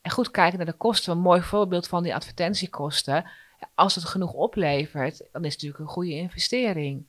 En 0.00 0.10
goed 0.10 0.30
kijken 0.30 0.56
naar 0.56 0.66
de 0.66 0.72
kosten. 0.72 1.12
Een 1.12 1.20
mooi 1.20 1.42
voorbeeld 1.42 1.88
van 1.88 2.02
die 2.02 2.14
advertentiekosten. 2.14 3.30
Als 3.74 3.94
het 3.94 4.04
genoeg 4.04 4.32
oplevert, 4.32 5.18
dan 5.32 5.44
is 5.44 5.52
het 5.52 5.62
natuurlijk 5.62 5.78
een 5.78 5.94
goede 5.94 6.14
investering. 6.14 7.06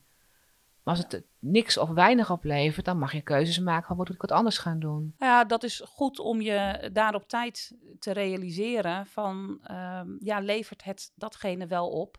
Maar 0.82 0.94
als 0.94 1.04
het 1.04 1.24
niks 1.38 1.78
of 1.78 1.88
weinig 1.88 2.30
oplevert, 2.30 2.84
dan 2.84 2.98
mag 2.98 3.12
je 3.12 3.20
keuzes 3.20 3.58
maken 3.58 3.86
van 3.86 3.96
moet 3.96 4.10
ik 4.10 4.20
wat 4.20 4.32
anders 4.32 4.58
gaan 4.58 4.78
doen. 4.78 5.14
Ja, 5.18 5.44
dat 5.44 5.62
is 5.62 5.82
goed 5.84 6.18
om 6.18 6.40
je 6.40 6.90
daar 6.92 7.14
op 7.14 7.28
tijd 7.28 7.76
te 7.98 8.12
realiseren 8.12 9.06
van 9.06 9.60
uh, 9.70 10.00
ja, 10.18 10.40
levert 10.40 10.84
het 10.84 11.12
datgene 11.14 11.66
wel 11.66 11.88
op 11.88 12.18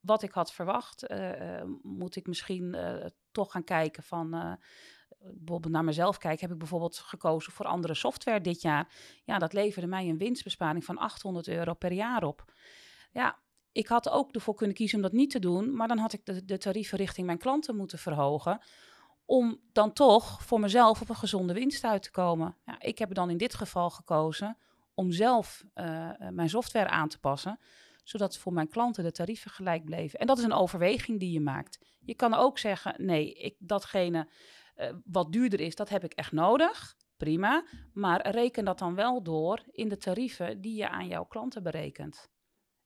wat 0.00 0.22
ik 0.22 0.32
had 0.32 0.52
verwacht? 0.52 1.10
Uh, 1.10 1.62
moet 1.82 2.16
ik 2.16 2.26
misschien 2.26 2.74
uh, 2.76 3.04
toch 3.32 3.52
gaan 3.52 3.64
kijken 3.64 4.02
van 4.02 4.58
bijvoorbeeld 5.18 5.72
naar 5.72 5.84
mezelf 5.84 6.18
kijken, 6.18 6.40
heb 6.40 6.50
ik 6.50 6.58
bijvoorbeeld 6.58 6.98
gekozen 6.98 7.52
voor 7.52 7.66
andere 7.66 7.94
software 7.94 8.40
dit 8.40 8.62
jaar. 8.62 8.92
Ja, 9.24 9.38
dat 9.38 9.52
leverde 9.52 9.86
mij 9.86 10.08
een 10.08 10.18
winstbesparing 10.18 10.84
van 10.84 10.98
800 10.98 11.48
euro 11.48 11.74
per 11.74 11.92
jaar 11.92 12.24
op. 12.24 12.52
Ja, 13.12 13.38
ik 13.72 13.88
had 13.88 14.08
ook 14.08 14.34
ervoor 14.34 14.54
kunnen 14.54 14.76
kiezen 14.76 14.96
om 14.96 15.02
dat 15.02 15.12
niet 15.12 15.30
te 15.30 15.38
doen, 15.38 15.76
maar 15.76 15.88
dan 15.88 15.98
had 15.98 16.12
ik 16.12 16.26
de, 16.26 16.44
de 16.44 16.58
tarieven 16.58 16.98
richting 16.98 17.26
mijn 17.26 17.38
klanten 17.38 17.76
moeten 17.76 17.98
verhogen. 17.98 18.60
Om 19.24 19.60
dan 19.72 19.92
toch 19.92 20.42
voor 20.42 20.60
mezelf 20.60 21.00
op 21.00 21.08
een 21.08 21.16
gezonde 21.16 21.52
winst 21.52 21.84
uit 21.84 22.02
te 22.02 22.10
komen. 22.10 22.56
Ja, 22.64 22.80
ik 22.80 22.98
heb 22.98 23.14
dan 23.14 23.30
in 23.30 23.36
dit 23.36 23.54
geval 23.54 23.90
gekozen 23.90 24.56
om 24.94 25.12
zelf 25.12 25.64
mijn 26.30 26.48
software 26.48 26.88
aan 26.88 27.08
te 27.08 27.18
passen, 27.18 27.58
zodat 28.08 28.38
voor 28.38 28.52
mijn 28.52 28.68
klanten 28.68 29.04
de 29.04 29.12
tarieven 29.12 29.50
gelijk 29.50 29.84
bleven. 29.84 30.18
En 30.18 30.26
dat 30.26 30.38
is 30.38 30.44
een 30.44 30.52
overweging 30.52 31.20
die 31.20 31.32
je 31.32 31.40
maakt. 31.40 31.78
Je 32.00 32.14
kan 32.14 32.34
ook 32.34 32.58
zeggen: 32.58 32.94
nee, 32.96 33.32
ik, 33.32 33.54
datgene 33.58 34.28
uh, 34.76 34.90
wat 35.04 35.32
duurder 35.32 35.60
is, 35.60 35.74
dat 35.74 35.88
heb 35.88 36.04
ik 36.04 36.12
echt 36.12 36.32
nodig. 36.32 36.96
Prima, 37.16 37.64
maar 37.92 38.30
reken 38.30 38.64
dat 38.64 38.78
dan 38.78 38.94
wel 38.94 39.22
door 39.22 39.62
in 39.70 39.88
de 39.88 39.96
tarieven 39.96 40.60
die 40.60 40.76
je 40.76 40.88
aan 40.88 41.06
jouw 41.06 41.24
klanten 41.24 41.62
berekent. 41.62 42.30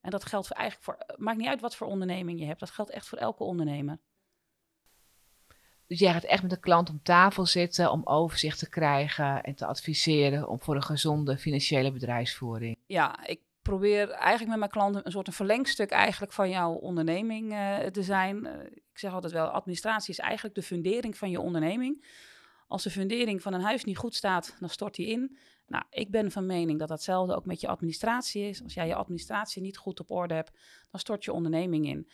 En 0.00 0.11
dat 0.11 0.25
geldt 0.25 0.47
voor 0.47 0.57
eigenlijk 0.57 0.85
voor, 0.85 1.07
eh, 1.07 1.19
maakt 1.19 1.38
niet 1.38 1.49
uit 1.49 1.61
wat 1.61 1.76
voor 1.76 1.87
onderneming 1.87 2.38
je 2.38 2.47
hebt, 2.47 2.61
dat 2.61 2.71
geldt 2.71 2.91
echt 2.91 3.09
voor 3.09 3.19
elke 3.19 3.45
ondernemer. 3.45 3.99
Dus 5.87 5.99
jij 5.99 6.12
gaat 6.12 6.25
echt 6.25 6.43
met 6.43 6.50
de 6.50 6.61
klant 6.61 6.91
om 6.91 7.02
tafel 7.02 7.47
zitten 7.47 7.91
om 7.91 8.07
overzicht 8.07 8.59
te 8.59 8.69
krijgen 8.69 9.43
en 9.43 9.55
te 9.55 9.67
adviseren 9.67 10.49
om 10.49 10.61
voor 10.61 10.75
een 10.75 10.83
gezonde 10.83 11.38
financiële 11.38 11.93
bedrijfsvoering. 11.93 12.79
Ja, 12.87 13.26
ik 13.26 13.41
probeer 13.62 14.11
eigenlijk 14.11 14.49
met 14.50 14.59
mijn 14.59 14.71
klanten 14.71 15.07
een 15.07 15.12
soort 15.12 15.26
een 15.26 15.33
verlengstuk 15.33 15.90
eigenlijk 15.90 16.33
van 16.33 16.50
jouw 16.50 16.73
onderneming 16.73 17.52
uh, 17.52 17.78
te 17.78 18.02
zijn. 18.02 18.47
Uh, 18.47 18.52
ik 18.64 18.99
zeg 18.99 19.12
altijd 19.12 19.33
wel, 19.33 19.47
administratie 19.47 20.12
is 20.12 20.19
eigenlijk 20.19 20.54
de 20.54 20.62
fundering 20.62 21.16
van 21.16 21.31
je 21.31 21.40
onderneming. 21.40 22.04
Als 22.66 22.83
de 22.83 22.90
fundering 22.90 23.42
van 23.42 23.52
een 23.52 23.61
huis 23.61 23.85
niet 23.85 23.99
goed 23.99 24.14
staat, 24.14 24.57
dan 24.61 24.69
stort 24.69 24.95
die 24.95 25.07
in. 25.07 25.37
Nou, 25.66 25.85
ik 25.90 26.11
ben 26.11 26.31
van 26.31 26.47
mening 26.47 26.78
dat 26.78 26.88
datzelfde 26.88 27.35
ook 27.35 27.47
met 27.47 27.61
je 27.61 27.69
administratie 27.69 28.49
is. 28.49 28.62
Als 28.62 28.75
jij 28.75 28.87
je 28.87 28.95
administratie 28.95 29.62
niet 29.62 29.76
goed 29.76 30.00
op 30.00 30.11
orde 30.11 30.35
hebt, 30.35 30.59
dan 30.90 31.00
stort 31.00 31.25
je 31.25 31.33
onderneming 31.33 31.87
in. 31.87 32.09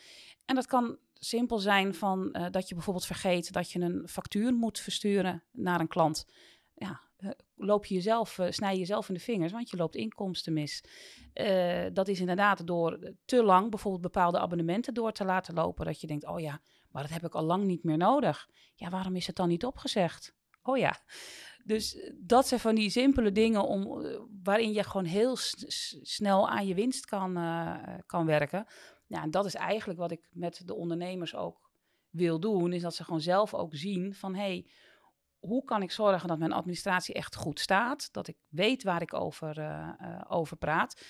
En 0.45 0.55
dat 0.55 0.65
kan 0.65 0.97
simpel 1.13 1.59
zijn 1.59 1.95
van 1.95 2.31
eh, 2.31 2.45
dat 2.51 2.67
je 2.67 2.75
bijvoorbeeld 2.75 3.05
vergeet 3.05 3.53
dat 3.53 3.71
je 3.71 3.79
een 3.79 4.07
factuur 4.07 4.53
moet 4.53 4.79
versturen 4.79 5.43
naar 5.51 5.79
een 5.79 5.87
klant. 5.87 6.25
Ja, 6.79 7.01
eh, 7.17 7.29
loop 7.55 7.85
je 7.85 7.95
jezelf, 7.95 8.37
uh, 8.37 8.45
snij 8.49 8.73
je 8.73 8.79
jezelf 8.79 9.07
in 9.07 9.13
de 9.13 9.19
vingers, 9.19 9.51
want 9.51 9.69
je 9.69 9.77
loopt 9.77 9.95
inkomsten 9.95 10.53
mis. 10.53 10.83
dat 11.93 12.07
is 12.07 12.19
inderdaad 12.19 12.67
door 12.67 13.13
te 13.25 13.43
lang 13.43 13.69
bijvoorbeeld 13.69 14.03
bepaalde 14.03 14.39
abonnementen 14.39 14.93
door 14.93 15.11
te 15.11 15.25
laten 15.25 15.53
lopen. 15.53 15.85
Dat 15.85 16.01
je 16.01 16.07
denkt, 16.07 16.25
oh 16.25 16.39
ja, 16.39 16.61
maar 16.91 17.01
dat 17.01 17.11
heb 17.11 17.25
ik 17.25 17.35
al 17.35 17.43
lang 17.43 17.63
niet 17.63 17.83
meer 17.83 17.97
nodig. 17.97 18.49
Ja, 18.75 18.89
waarom 18.89 19.15
is 19.15 19.27
het 19.27 19.35
dan 19.35 19.47
niet 19.47 19.65
opgezegd? 19.65 20.35
Oh 20.63 20.77
ja. 20.77 20.99
Dus 21.63 22.11
dat 22.17 22.47
zijn 22.47 22.59
van 22.59 22.75
die 22.75 22.89
simpele 22.89 23.31
dingen 23.31 23.63
om, 23.63 24.01
waarin 24.43 24.73
je 24.73 24.83
gewoon 24.83 25.05
heel 25.05 25.35
snel 26.01 26.49
aan 26.49 26.67
je 26.67 26.73
winst 26.73 27.05
kan, 27.05 27.33
kan 28.05 28.25
werken. 28.25 28.65
Ja, 29.07 29.23
en 29.23 29.31
dat 29.31 29.45
is 29.45 29.55
eigenlijk 29.55 29.99
wat 29.99 30.11
ik 30.11 30.29
met 30.31 30.61
de 30.65 30.75
ondernemers 30.75 31.35
ook 31.35 31.69
wil 32.09 32.39
doen, 32.39 32.73
is 32.73 32.81
dat 32.81 32.95
ze 32.95 33.03
gewoon 33.03 33.21
zelf 33.21 33.53
ook 33.53 33.75
zien 33.75 34.13
van 34.13 34.35
hé, 34.35 34.41
hey, 34.41 34.69
hoe 35.39 35.63
kan 35.63 35.81
ik 35.81 35.91
zorgen 35.91 36.27
dat 36.27 36.39
mijn 36.39 36.51
administratie 36.51 37.13
echt 37.13 37.35
goed 37.35 37.59
staat, 37.59 38.13
dat 38.13 38.27
ik 38.27 38.37
weet 38.47 38.83
waar 38.83 39.01
ik 39.01 39.13
over, 39.13 39.59
uh, 39.59 39.89
uh, 40.01 40.21
over 40.27 40.57
praat. 40.57 41.01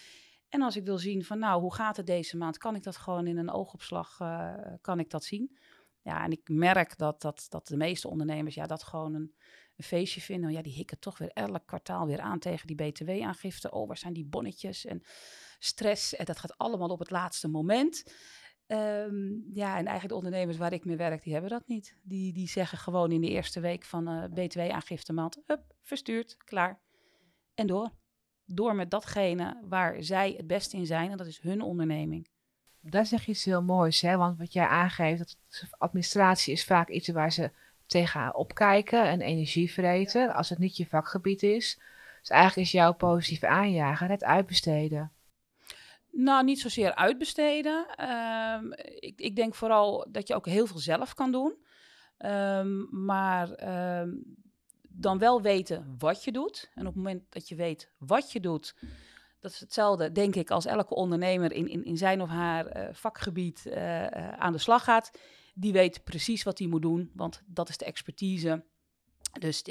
En 0.50 0.62
als 0.62 0.76
ik 0.76 0.86
wil 0.86 0.98
zien 0.98 1.26
van 1.26 1.40
nou, 1.40 1.62
hoe 1.62 1.74
gaat 1.74 1.98
het 1.98 2.06
deze 2.06 2.38
maand, 2.38 2.58
kan 2.58 2.76
ik 2.76 2.84
dat 2.84 2.98
gewoon 2.98 3.28
in 3.28 3.38
een 3.38 3.52
oogopslag, 3.52 4.20
uh, 4.20 4.54
kan 4.82 5.00
ik 5.00 5.10
dat 5.10 5.24
zien. 5.24 5.58
Ja, 6.02 6.24
en 6.24 6.32
ik 6.32 6.50
merk 6.50 6.98
dat, 6.98 7.22
dat, 7.22 7.46
dat 7.50 7.68
de 7.68 7.78
meeste 7.78 8.08
ondernemers 8.08 8.56
ja, 8.56 8.66
dat 8.66 8.84
gewoon 8.84 9.14
een, 9.14 9.36
een 9.76 9.84
feestje 9.84 10.22
vinden. 10.22 10.52
Ja, 10.52 10.62
die 10.62 10.74
hikken 10.74 11.00
toch 11.00 11.18
weer 11.18 11.32
elk 11.34 11.66
kwartaal 11.66 12.06
weer 12.06 12.20
aan 12.20 12.40
tegen 12.40 12.68
die 12.68 12.76
btw-aangifte. 12.76 13.72
Oh, 13.72 13.88
waar 13.88 13.98
zijn 13.98 14.14
die 14.14 14.26
bonnetjes? 14.26 14.86
En 14.86 15.02
stress. 15.60 16.16
En 16.16 16.26
dat 16.26 16.40
gaat 16.40 16.58
allemaal 16.58 16.90
op 16.90 17.00
het 17.00 17.10
laatste 17.10 17.48
moment. 17.48 18.04
Um, 18.72 19.46
ja, 19.54 19.70
en 19.70 19.86
eigenlijk 19.86 20.08
de 20.08 20.16
ondernemers 20.16 20.58
waar 20.58 20.74
ik 20.74 20.86
mee 20.86 20.98
werk, 20.98 21.24
die 21.24 21.34
hebben 21.34 21.52
dat 21.52 21.68
niet. 21.68 21.96
Die, 22.02 22.34
die 22.34 22.48
zeggen 22.48 22.78
gewoon 22.78 23.12
in 23.12 23.22
de 23.22 23.30
eerste 23.30 23.60
week 23.60 23.84
van 23.84 24.10
uh, 24.10 24.24
btw-aangifte 24.34 25.14
maand, 25.14 25.40
hup, 25.46 25.62
verstuurd, 25.82 26.38
klaar. 26.38 26.80
En 27.56 27.68
door. 27.68 27.92
Door 28.46 28.76
met 28.76 28.92
datgene 28.92 29.62
waar 29.70 30.04
zij 30.04 30.34
het 30.38 30.48
beste 30.48 30.78
in 30.78 30.86
zijn, 30.86 31.12
en 31.12 31.18
dat 31.18 31.28
is 31.28 31.40
hun 31.40 31.62
onderneming. 31.62 32.28
Daar 32.82 33.06
zeg 33.06 33.26
je 33.26 33.32
iets 33.32 33.46
heel 33.46 33.64
moois, 33.64 34.02
hè? 34.02 34.18
want 34.18 34.38
wat 34.38 34.54
jij 34.54 34.66
aangeeft, 34.66 35.20
dat 35.20 35.38
administratie 35.78 36.54
is 36.54 36.66
vaak 36.66 36.90
iets 36.90 37.08
waar 37.08 37.32
ze 37.32 37.52
tegenaan 37.86 38.36
opkijken 38.36 39.04
en 39.04 39.22
energie 39.22 39.72
vreten, 39.72 40.34
als 40.34 40.50
het 40.50 40.60
niet 40.60 40.78
je 40.78 40.86
vakgebied 40.86 41.44
is. 41.44 41.80
Dus 42.20 42.30
eigenlijk 42.30 42.68
is 42.68 42.74
jouw 42.74 42.94
positieve 42.94 43.48
aanjager 43.48 44.10
het 44.10 44.24
uitbesteden. 44.24 45.12
Nou, 46.20 46.44
niet 46.44 46.60
zozeer 46.60 46.96
uitbesteden. 46.96 47.86
Um, 48.10 48.74
ik, 49.00 49.22
ik, 49.22 49.36
denk 49.36 49.56
vooral 49.56 50.08
dat 50.12 50.28
je 50.28 50.36
ook 50.36 50.46
heel 50.46 50.68
veel 50.68 50.80
zelf 50.80 51.14
kan 51.14 51.32
doen. 51.32 51.56
Um, 52.26 52.88
maar 53.06 53.50
um, 54.00 54.38
dan 54.90 55.18
wel 55.18 55.42
weten 55.42 55.96
wat 55.98 56.24
je 56.24 56.32
doet. 56.32 56.72
En 56.74 56.82
op 56.82 56.94
het 56.94 56.96
moment 56.96 57.24
dat 57.30 57.48
je 57.48 57.56
weet 57.56 57.92
wat 57.98 58.32
je 58.32 58.40
doet, 58.40 58.76
dat 59.40 59.52
is 59.52 59.60
hetzelfde, 59.60 60.12
denk 60.12 60.36
ik, 60.36 60.52
als 60.52 60.66
elke 60.66 60.96
ondernemer 60.96 61.52
in, 61.52 61.68
in, 61.68 61.84
in 61.84 61.98
zijn 61.98 62.22
of 62.22 62.30
haar 62.30 62.78
uh, 62.78 62.88
vakgebied 62.92 63.64
uh, 63.66 64.02
uh, 64.02 64.30
aan 64.30 64.52
de 64.52 64.58
slag 64.58 64.84
gaat. 64.84 65.12
Die 65.54 65.74
weet 65.74 66.04
precies 66.04 66.44
wat 66.44 66.60
hij 66.60 66.68
moet 66.68 66.82
doen, 66.82 67.12
want 67.14 67.42
dat 67.46 67.70
is 67.70 67.78
de 67.78 67.86
expertise. 67.86 68.66
Dus 69.40 69.64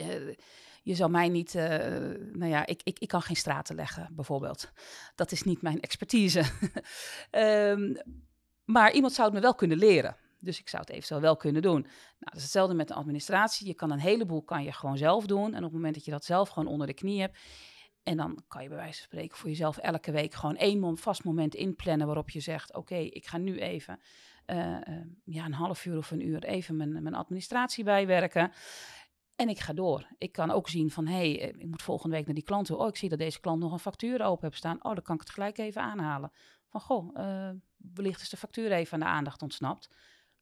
je 0.89 0.95
zou 0.95 1.11
mij 1.11 1.29
niet, 1.29 1.55
uh, 1.55 1.63
nou 2.33 2.47
ja, 2.47 2.67
ik, 2.67 2.81
ik, 2.83 2.99
ik 2.99 3.09
kan 3.09 3.23
geen 3.23 3.37
straten 3.37 3.75
leggen, 3.75 4.09
bijvoorbeeld. 4.13 4.73
Dat 5.15 5.33
is 5.33 5.43
niet 5.43 5.63
mijn 5.63 5.81
expertise. 5.81 6.45
um, 7.31 7.97
maar 8.75 8.93
iemand 8.93 9.13
zou 9.13 9.27
het 9.27 9.37
me 9.37 9.43
wel 9.43 9.55
kunnen 9.55 9.79
leren. 9.79 10.17
Dus 10.39 10.59
ik 10.61 10.69
zou 10.69 10.83
het 10.83 10.91
eventueel 10.91 11.21
wel 11.21 11.37
kunnen 11.37 11.63
doen. 11.63 11.81
Nou, 11.81 11.93
dat 12.19 12.35
is 12.35 12.43
hetzelfde 12.43 12.75
met 12.75 12.89
de 12.89 12.95
administratie. 12.95 13.67
Je 13.67 13.75
kan 13.75 13.91
een 13.91 13.99
heleboel 13.99 14.43
kan 14.43 14.65
je 14.65 14.73
gewoon 14.73 14.99
zelf 14.99 15.27
doen. 15.27 15.51
En 15.51 15.57
op 15.57 15.63
het 15.63 15.73
moment 15.73 15.95
dat 15.95 16.05
je 16.05 16.11
dat 16.11 16.25
zelf 16.25 16.49
gewoon 16.49 16.69
onder 16.69 16.87
de 16.87 16.95
knie 16.95 17.21
hebt. 17.21 17.39
En 18.03 18.17
dan 18.17 18.43
kan 18.49 18.63
je 18.63 18.69
bij 18.69 18.79
wijze 18.79 18.99
van 18.99 19.07
spreken 19.07 19.37
voor 19.37 19.49
jezelf 19.49 19.79
elke 19.79 20.13
week 20.13 20.35
gewoon 20.35 20.57
één 20.57 20.99
vast 20.99 21.25
moment 21.25 21.55
inplannen 21.55 22.07
waarop 22.07 22.31
je 22.31 22.41
zegt: 22.41 22.75
Oké, 22.75 22.97
ik 22.97 23.27
ga 23.27 23.39
nu 23.39 23.59
even 23.59 24.01
uh, 24.47 24.57
uh, 24.57 24.97
ja, 25.25 25.45
een 25.45 25.53
half 25.53 25.85
uur 25.85 25.97
of 25.97 26.11
een 26.11 26.27
uur 26.27 26.45
even 26.45 26.77
mijn, 26.77 27.03
mijn 27.03 27.15
administratie 27.15 27.85
bijwerken. 27.85 28.53
En 29.39 29.49
ik 29.49 29.59
ga 29.59 29.73
door. 29.73 30.07
Ik 30.19 30.33
kan 30.33 30.51
ook 30.51 30.69
zien 30.69 30.91
van, 30.91 31.07
hé, 31.07 31.17
hey, 31.17 31.41
eh, 31.41 31.49
ik 31.49 31.67
moet 31.67 31.83
volgende 31.83 32.17
week 32.17 32.25
naar 32.25 32.35
die 32.35 32.45
klant 32.45 32.67
toe. 32.67 32.77
Oh, 32.77 32.89
ik 32.89 32.97
zie 32.97 33.09
dat 33.09 33.19
deze 33.19 33.41
klant 33.41 33.61
nog 33.61 33.73
een 33.73 33.79
factuur 33.79 34.23
open 34.23 34.45
heeft 34.45 34.57
staan. 34.57 34.85
Oh, 34.85 34.95
dan 34.95 35.03
kan 35.03 35.15
ik 35.15 35.21
het 35.21 35.31
gelijk 35.31 35.59
even 35.59 35.83
aanhalen. 35.83 36.33
Van, 36.67 36.81
goh, 36.81 37.17
uh, 37.17 37.51
wellicht 37.77 38.21
is 38.21 38.29
de 38.29 38.37
factuur 38.37 38.73
even 38.73 38.93
aan 38.93 39.01
de 39.01 39.07
aandacht 39.07 39.43
ontsnapt. 39.43 39.91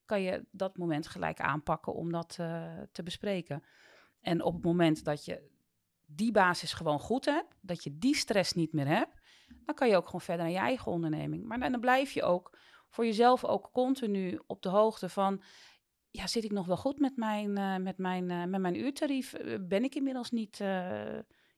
Kan 0.04 0.22
je 0.22 0.46
dat 0.50 0.76
moment 0.76 1.06
gelijk 1.06 1.40
aanpakken 1.40 1.94
om 1.94 2.12
dat 2.12 2.36
uh, 2.40 2.72
te 2.92 3.02
bespreken. 3.02 3.62
En 4.20 4.42
op 4.42 4.54
het 4.54 4.64
moment 4.64 5.04
dat 5.04 5.24
je 5.24 5.50
die 6.04 6.32
basis 6.32 6.72
gewoon 6.72 7.00
goed 7.00 7.24
hebt, 7.24 7.54
dat 7.60 7.84
je 7.84 7.98
die 7.98 8.16
stress 8.16 8.52
niet 8.52 8.72
meer 8.72 8.86
hebt, 8.86 9.20
dan 9.64 9.74
kan 9.74 9.88
je 9.88 9.96
ook 9.96 10.06
gewoon 10.06 10.20
verder 10.20 10.44
aan 10.44 10.52
je 10.52 10.58
eigen 10.58 10.92
onderneming. 10.92 11.44
Maar 11.44 11.58
dan 11.58 11.80
blijf 11.80 12.10
je 12.10 12.22
ook 12.22 12.58
voor 12.88 13.04
jezelf 13.04 13.44
ook 13.44 13.70
continu 13.72 14.40
op 14.46 14.62
de 14.62 14.68
hoogte 14.68 15.08
van 15.08 15.42
ja, 16.16 16.26
zit 16.26 16.44
ik 16.44 16.52
nog 16.52 16.66
wel 16.66 16.76
goed 16.76 16.98
met 16.98 17.16
mijn, 17.16 17.58
uh, 17.58 17.76
met 17.76 17.98
mijn, 17.98 18.30
uh, 18.30 18.44
met 18.44 18.60
mijn 18.60 18.78
uurtarief? 18.78 19.32
Eh, 19.32 19.58
ben 19.60 19.84
ik 19.84 19.94
inmiddels 19.94 20.30
niet 20.30 20.56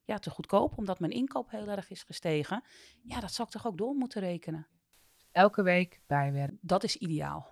ja, 0.05 0.19
te 0.19 0.31
goedkoop, 0.31 0.79
omdat 0.79 1.01
mijn 1.01 1.13
inkoop 1.13 1.51
heel 1.51 1.69
erg 1.69 1.91
is 1.91 2.03
gestegen? 2.03 2.63
Ja, 3.03 3.21
dat 3.21 3.33
zou 3.33 3.49
ik 3.49 3.55
toch 3.55 3.67
ook 3.67 3.79
door 3.79 3.95
moeten 3.95 4.21
rekenen. 4.21 4.67
Elke 5.33 5.63
week 5.63 6.01
bijwerken. 6.07 6.59
Dat 6.61 6.85
is 6.85 6.97
ideaal. 6.97 7.47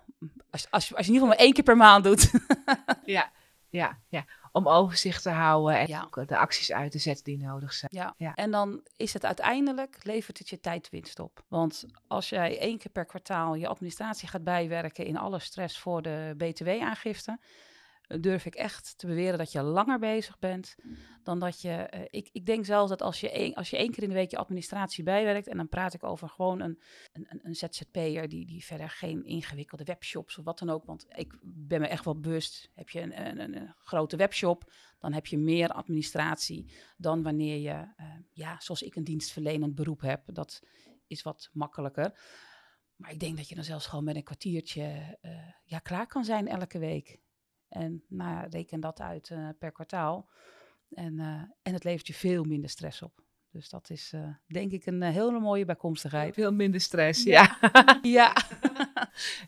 Als, 0.49 0.71
als, 0.71 0.95
als 0.95 1.05
je 1.05 1.11
in 1.11 1.13
ieder 1.13 1.13
geval 1.13 1.27
maar 1.27 1.37
één 1.37 1.53
keer 1.53 1.63
per 1.63 1.77
maand 1.77 2.03
doet. 2.03 2.31
ja, 3.05 3.31
ja, 3.69 3.99
ja. 4.07 4.25
Om 4.57 4.67
overzicht 4.67 5.23
te 5.23 5.29
houden 5.29 5.77
en 5.77 5.87
ja. 5.87 6.07
de 6.25 6.37
acties 6.37 6.71
uit 6.71 6.91
te 6.91 6.99
zetten 6.99 7.23
die 7.23 7.37
nodig 7.37 7.73
zijn. 7.73 7.91
Ja. 7.93 8.13
ja. 8.17 8.33
En 8.35 8.51
dan 8.51 8.81
is 8.95 9.13
het 9.13 9.25
uiteindelijk, 9.25 9.97
levert 10.03 10.37
het 10.37 10.49
je 10.49 10.59
tijdwinst 10.59 11.19
op. 11.19 11.43
Want 11.47 11.85
als 12.07 12.29
jij 12.29 12.59
één 12.59 12.77
keer 12.77 12.91
per 12.91 13.05
kwartaal 13.05 13.55
je 13.55 13.67
administratie 13.67 14.27
gaat 14.27 14.43
bijwerken 14.43 15.05
in 15.05 15.17
alle 15.17 15.39
stress 15.39 15.79
voor 15.79 16.01
de 16.01 16.33
btw-aangifte, 16.37 17.39
durf 18.07 18.45
ik 18.45 18.55
echt 18.55 18.97
te 18.97 19.07
beweren 19.07 19.37
dat 19.37 19.51
je 19.51 19.61
langer 19.61 19.99
bezig 19.99 20.39
bent 20.39 20.75
dan 21.23 21.39
dat 21.39 21.61
je. 21.61 21.91
Uh, 21.93 22.01
ik, 22.09 22.29
ik 22.31 22.45
denk 22.45 22.65
zelfs 22.65 22.89
dat 22.89 23.01
als 23.01 23.19
je, 23.19 23.39
een, 23.39 23.55
als 23.55 23.69
je 23.69 23.77
één 23.77 23.91
keer 23.91 24.03
in 24.03 24.09
de 24.09 24.15
week 24.15 24.31
je 24.31 24.37
administratie 24.37 25.03
bijwerkt, 25.03 25.47
en 25.47 25.57
dan 25.57 25.69
praat 25.69 25.93
ik 25.93 26.03
over 26.03 26.29
gewoon 26.29 26.59
een, 26.59 26.81
een, 27.13 27.39
een 27.43 27.55
ZZP'er 27.55 28.29
die, 28.29 28.45
die 28.45 28.65
verder 28.65 28.89
geen 28.89 29.23
ingewikkelde 29.23 29.83
webshops 29.83 30.37
of 30.37 30.45
wat 30.45 30.59
dan 30.59 30.69
ook. 30.69 30.85
Want 30.85 31.05
ik 31.09 31.37
ben 31.41 31.81
me 31.81 31.87
echt 31.87 32.05
wel 32.05 32.19
bewust. 32.19 32.69
Heb 32.73 32.89
je 32.89 33.01
een, 33.01 33.39
een, 33.39 33.55
een 33.55 33.73
grote 33.77 34.15
webshop, 34.15 34.73
dan 34.99 35.13
heb 35.13 35.25
je 35.25 35.37
meer 35.37 35.69
administratie 35.69 36.71
dan 36.97 37.23
wanneer 37.23 37.57
je, 37.57 37.93
uh, 37.99 38.13
ja, 38.31 38.59
zoals 38.59 38.81
ik 38.81 38.95
een 38.95 39.03
dienstverlenend 39.03 39.75
beroep 39.75 40.01
heb. 40.01 40.21
Dat 40.25 40.61
is 41.07 41.21
wat 41.21 41.49
makkelijker. 41.53 42.19
Maar 42.95 43.11
ik 43.11 43.19
denk 43.19 43.37
dat 43.37 43.49
je 43.49 43.55
dan 43.55 43.63
zelfs 43.63 43.85
gewoon 43.85 44.03
met 44.03 44.15
een 44.15 44.23
kwartiertje 44.23 45.17
uh, 45.21 45.31
ja, 45.63 45.79
klaar 45.79 46.07
kan 46.07 46.25
zijn 46.25 46.47
elke 46.47 46.79
week. 46.79 47.19
En 47.69 48.03
nou, 48.07 48.47
reken 48.49 48.79
dat 48.79 49.01
uit 49.01 49.29
uh, 49.29 49.49
per 49.59 49.71
kwartaal. 49.71 50.29
En, 50.89 51.13
uh, 51.13 51.25
en 51.61 51.73
het 51.73 51.83
levert 51.83 52.07
je 52.07 52.13
veel 52.13 52.43
minder 52.43 52.69
stress 52.69 53.01
op. 53.01 53.21
Dus 53.51 53.69
dat 53.69 53.89
is 53.89 54.11
uh, 54.15 54.27
denk 54.47 54.71
ik 54.71 54.85
een 54.85 55.01
hele 55.01 55.39
mooie 55.39 55.65
bijkomstigheid. 55.65 56.33
Veel 56.33 56.53
minder 56.53 56.81
stress, 56.81 57.23
ja. 57.23 57.57
Ja. 58.01 58.35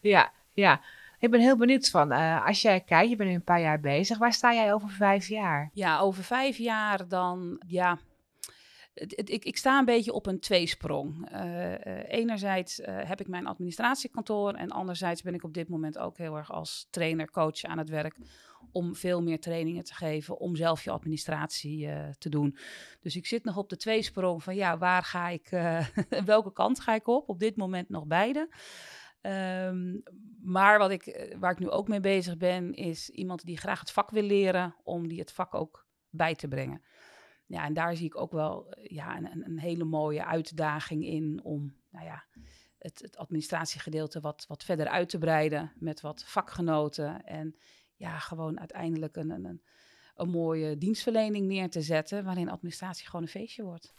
ja. 0.02 0.34
ja, 0.54 0.82
Ik 1.20 1.32
ben 1.32 1.40
heel 1.40 1.58
benieuwd 1.58 1.90
van, 1.90 2.12
als 2.46 2.62
jij 2.62 2.82
kijkt, 2.82 3.10
je 3.10 3.16
bent 3.16 3.30
nu 3.30 3.36
een 3.36 3.44
paar 3.44 3.62
jaar 3.62 3.80
bezig. 3.80 4.18
Waar 4.18 4.34
sta 4.34 4.54
jij 4.54 4.74
over 4.74 4.90
vijf 4.90 5.28
jaar? 5.28 5.70
Ja, 5.74 6.00
over 6.00 6.24
vijf 6.24 6.58
jaar 6.58 7.08
dan, 7.08 7.62
ja, 7.68 8.00
ik, 9.08 9.46
ik, 9.46 9.58
sta 9.58 9.80
een 9.80 9.86
beetje 9.86 10.14
op 10.14 10.26
een 10.26 10.40
tweesprong. 10.40 11.32
Uh, 11.32 11.72
uh, 11.72 11.78
enerzijds 12.08 12.80
uh, 12.80 12.86
heb 12.88 13.20
ik 13.20 13.28
mijn 13.28 13.48
administratiekantoor 13.48 14.54
en 14.54 14.70
anderzijds 14.70 15.22
ben 15.22 15.34
ik 15.34 15.44
op 15.44 15.54
dit 15.54 15.70
moment 15.70 15.98
ook 15.98 16.18
heel 16.18 16.38
erg 16.38 16.52
als 16.52 16.88
trainer, 16.90 17.32
coach 17.32 17.64
aan 17.64 17.78
het 17.78 17.90
werk 17.90 18.18
om 18.72 18.96
veel 18.96 19.22
meer 19.22 19.40
trainingen 19.40 19.84
te 19.84 19.94
geven, 19.94 20.38
om 20.38 20.56
zelf 20.56 20.84
je 20.84 20.92
administratie 20.92 21.90
te 22.18 22.30
doen. 22.30 22.58
Dus 23.00 23.16
ik 23.16 23.26
zit 23.26 23.44
nog 23.44 23.58
op 23.58 23.70
de 23.70 23.78
tweesprong 23.78 24.44
van 24.44 24.56
ja, 24.56 24.78
waar 24.78 25.04
ga 25.04 25.30
ik, 25.30 25.50
welke 26.26 26.54
kant 26.54 26.80
ga 26.80 26.96
ik 26.96 27.08
op? 27.08 27.30
Op 27.30 27.40
dit 27.40 27.56
moment 27.56 27.90
nog 27.90 28.06
beide. 28.06 28.50
Um, 29.22 30.04
maar 30.42 30.80
wat 30.80 30.92
ik, 30.92 31.34
waar 31.40 31.52
ik 31.52 31.60
nu 31.60 31.70
ook 31.70 31.88
mee 31.88 32.00
bezig 32.00 32.38
ben, 32.38 32.74
is 32.74 33.10
iemand 33.10 33.46
die 33.46 33.58
graag 33.58 33.80
het 33.80 33.92
vak 33.92 34.10
wil 34.10 34.24
leren, 34.24 34.76
om 34.84 35.08
die 35.08 35.20
het 35.20 35.32
vak 35.32 35.56
ook 35.56 35.88
bij 36.10 36.36
te 36.36 36.48
brengen 36.48 36.82
ja, 37.50 37.66
en 37.66 37.74
daar 37.74 37.96
zie 37.96 38.06
ik 38.06 38.18
ook 38.18 38.32
wel 38.32 38.70
eh, 38.70 38.86
ja, 38.96 39.18
een, 39.18 39.46
een 39.46 39.60
hele 39.60 39.84
mooie 39.84 40.26
uitdaging 40.26 41.06
in 41.06 41.40
om 41.44 41.74
nou 41.90 42.06
ja, 42.06 42.24
het, 42.78 43.00
het 43.02 43.18
administratiegedeelte 43.18 44.20
wat, 44.20 44.46
wat 44.48 44.64
verder 44.64 44.88
uit 44.88 45.10
te 45.10 45.18
breiden 45.18 45.72
met 45.76 46.02
wat 46.02 46.24
vakgenoten. 46.26 47.26
En 47.26 47.56
ja, 47.96 48.20
gewoon 48.20 48.60
uiteindelijk 48.60 49.16
een, 49.16 49.30
een, 49.30 49.62
een 50.16 50.30
mooie 50.30 50.78
dienstverlening 50.78 51.48
neer 51.48 51.70
te 51.70 51.82
zetten 51.82 52.24
waarin 52.24 52.50
administratie 52.50 53.06
gewoon 53.06 53.22
een 53.22 53.28
feestje 53.28 53.64
wordt. 53.64 53.94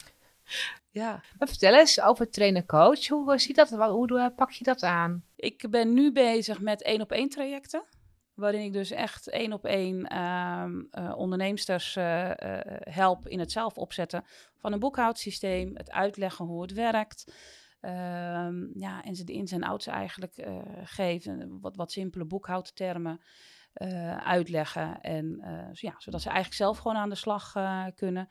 Ja. 0.89 1.23
Maar 1.39 1.47
vertel 1.47 1.73
eens 1.73 2.01
over 2.01 2.29
trainer-coach. 2.29 3.07
Hoe 3.07 3.39
ziet 3.39 3.55
dat? 3.55 3.69
Hoe, 3.69 3.89
hoe 3.89 4.33
pak 4.35 4.51
je 4.51 4.63
dat 4.63 4.83
aan? 4.83 5.25
Ik 5.35 5.69
ben 5.69 5.93
nu 5.93 6.11
bezig 6.11 6.59
met 6.59 6.83
één 6.83 7.01
op 7.01 7.11
één 7.11 7.29
trajecten. 7.29 7.83
Waarin 8.41 8.61
ik 8.61 8.73
dus 8.73 8.91
echt 8.91 9.29
één 9.29 9.53
op 9.53 9.65
één 9.65 10.07
eh, 10.07 11.13
onderneemsters 11.15 11.95
uh, 11.95 12.31
help 12.79 13.27
in 13.27 13.39
het 13.39 13.51
zelf 13.51 13.77
opzetten 13.77 14.23
van 14.57 14.73
een 14.73 14.79
boekhoudsysteem. 14.79 15.71
Het 15.73 15.91
uitleggen 15.91 16.45
hoe 16.45 16.61
het 16.61 16.73
werkt. 16.73 17.33
Ehm, 17.81 18.79
ja, 18.79 19.03
en 19.03 19.15
ze 19.15 19.23
de 19.23 19.33
ins 19.33 19.51
en 19.51 19.63
outs 19.63 19.87
eigenlijk 19.87 20.47
geven. 20.83 21.59
Wat, 21.61 21.75
wat 21.75 21.91
simpele 21.91 22.25
boekhoudtermen 22.25 23.21
uitleggen. 24.23 25.01
En 25.01 25.41
ja, 25.71 25.93
zodat 25.97 26.21
ze 26.21 26.27
eigenlijk 26.27 26.57
zelf 26.57 26.77
gewoon 26.77 26.97
aan 26.97 27.09
de 27.09 27.15
slag 27.15 27.53
kunnen. 27.95 28.29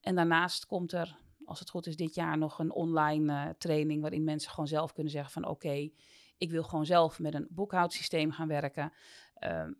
En 0.00 0.14
daarnaast 0.14 0.66
komt 0.66 0.92
er, 0.92 1.16
als 1.44 1.58
het 1.58 1.70
goed 1.70 1.86
is, 1.86 1.96
dit 1.96 2.14
jaar 2.14 2.38
nog 2.38 2.58
een 2.58 2.72
online 2.72 3.54
training. 3.58 4.00
Waarin 4.00 4.24
mensen 4.24 4.50
gewoon 4.50 4.68
zelf 4.68 4.92
kunnen 4.92 5.12
zeggen 5.12 5.32
van 5.32 5.46
oké. 5.46 5.90
ik 6.38 6.50
wil 6.50 6.62
gewoon 6.62 6.86
zelf 6.86 7.18
met 7.18 7.34
een 7.34 7.46
boekhoudsysteem 7.50 8.32
gaan 8.32 8.48
werken. 8.48 8.92
Ehm, 9.38 9.72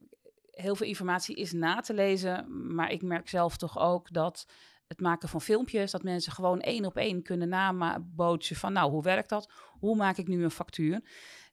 heel 0.50 0.76
veel 0.76 0.86
informatie 0.86 1.36
is 1.36 1.52
na 1.52 1.80
te 1.80 1.94
lezen, 1.94 2.46
maar 2.74 2.92
ik 2.92 3.02
merk 3.02 3.28
zelf 3.28 3.56
toch 3.56 3.78
ook 3.78 4.12
dat 4.12 4.46
het 4.86 5.00
maken 5.00 5.28
van 5.28 5.40
filmpjes, 5.40 5.90
dat 5.90 6.02
mensen 6.02 6.32
gewoon 6.32 6.60
één 6.60 6.84
op 6.84 6.96
één 6.96 7.22
kunnen 7.22 7.48
nabootsen 7.48 8.56
van, 8.56 8.72
nou, 8.72 8.90
hoe 8.90 9.02
werkt 9.02 9.28
dat? 9.28 9.50
Hoe 9.78 9.96
maak 9.96 10.16
ik 10.16 10.28
nu 10.28 10.44
een 10.44 10.50
factuur? 10.50 11.02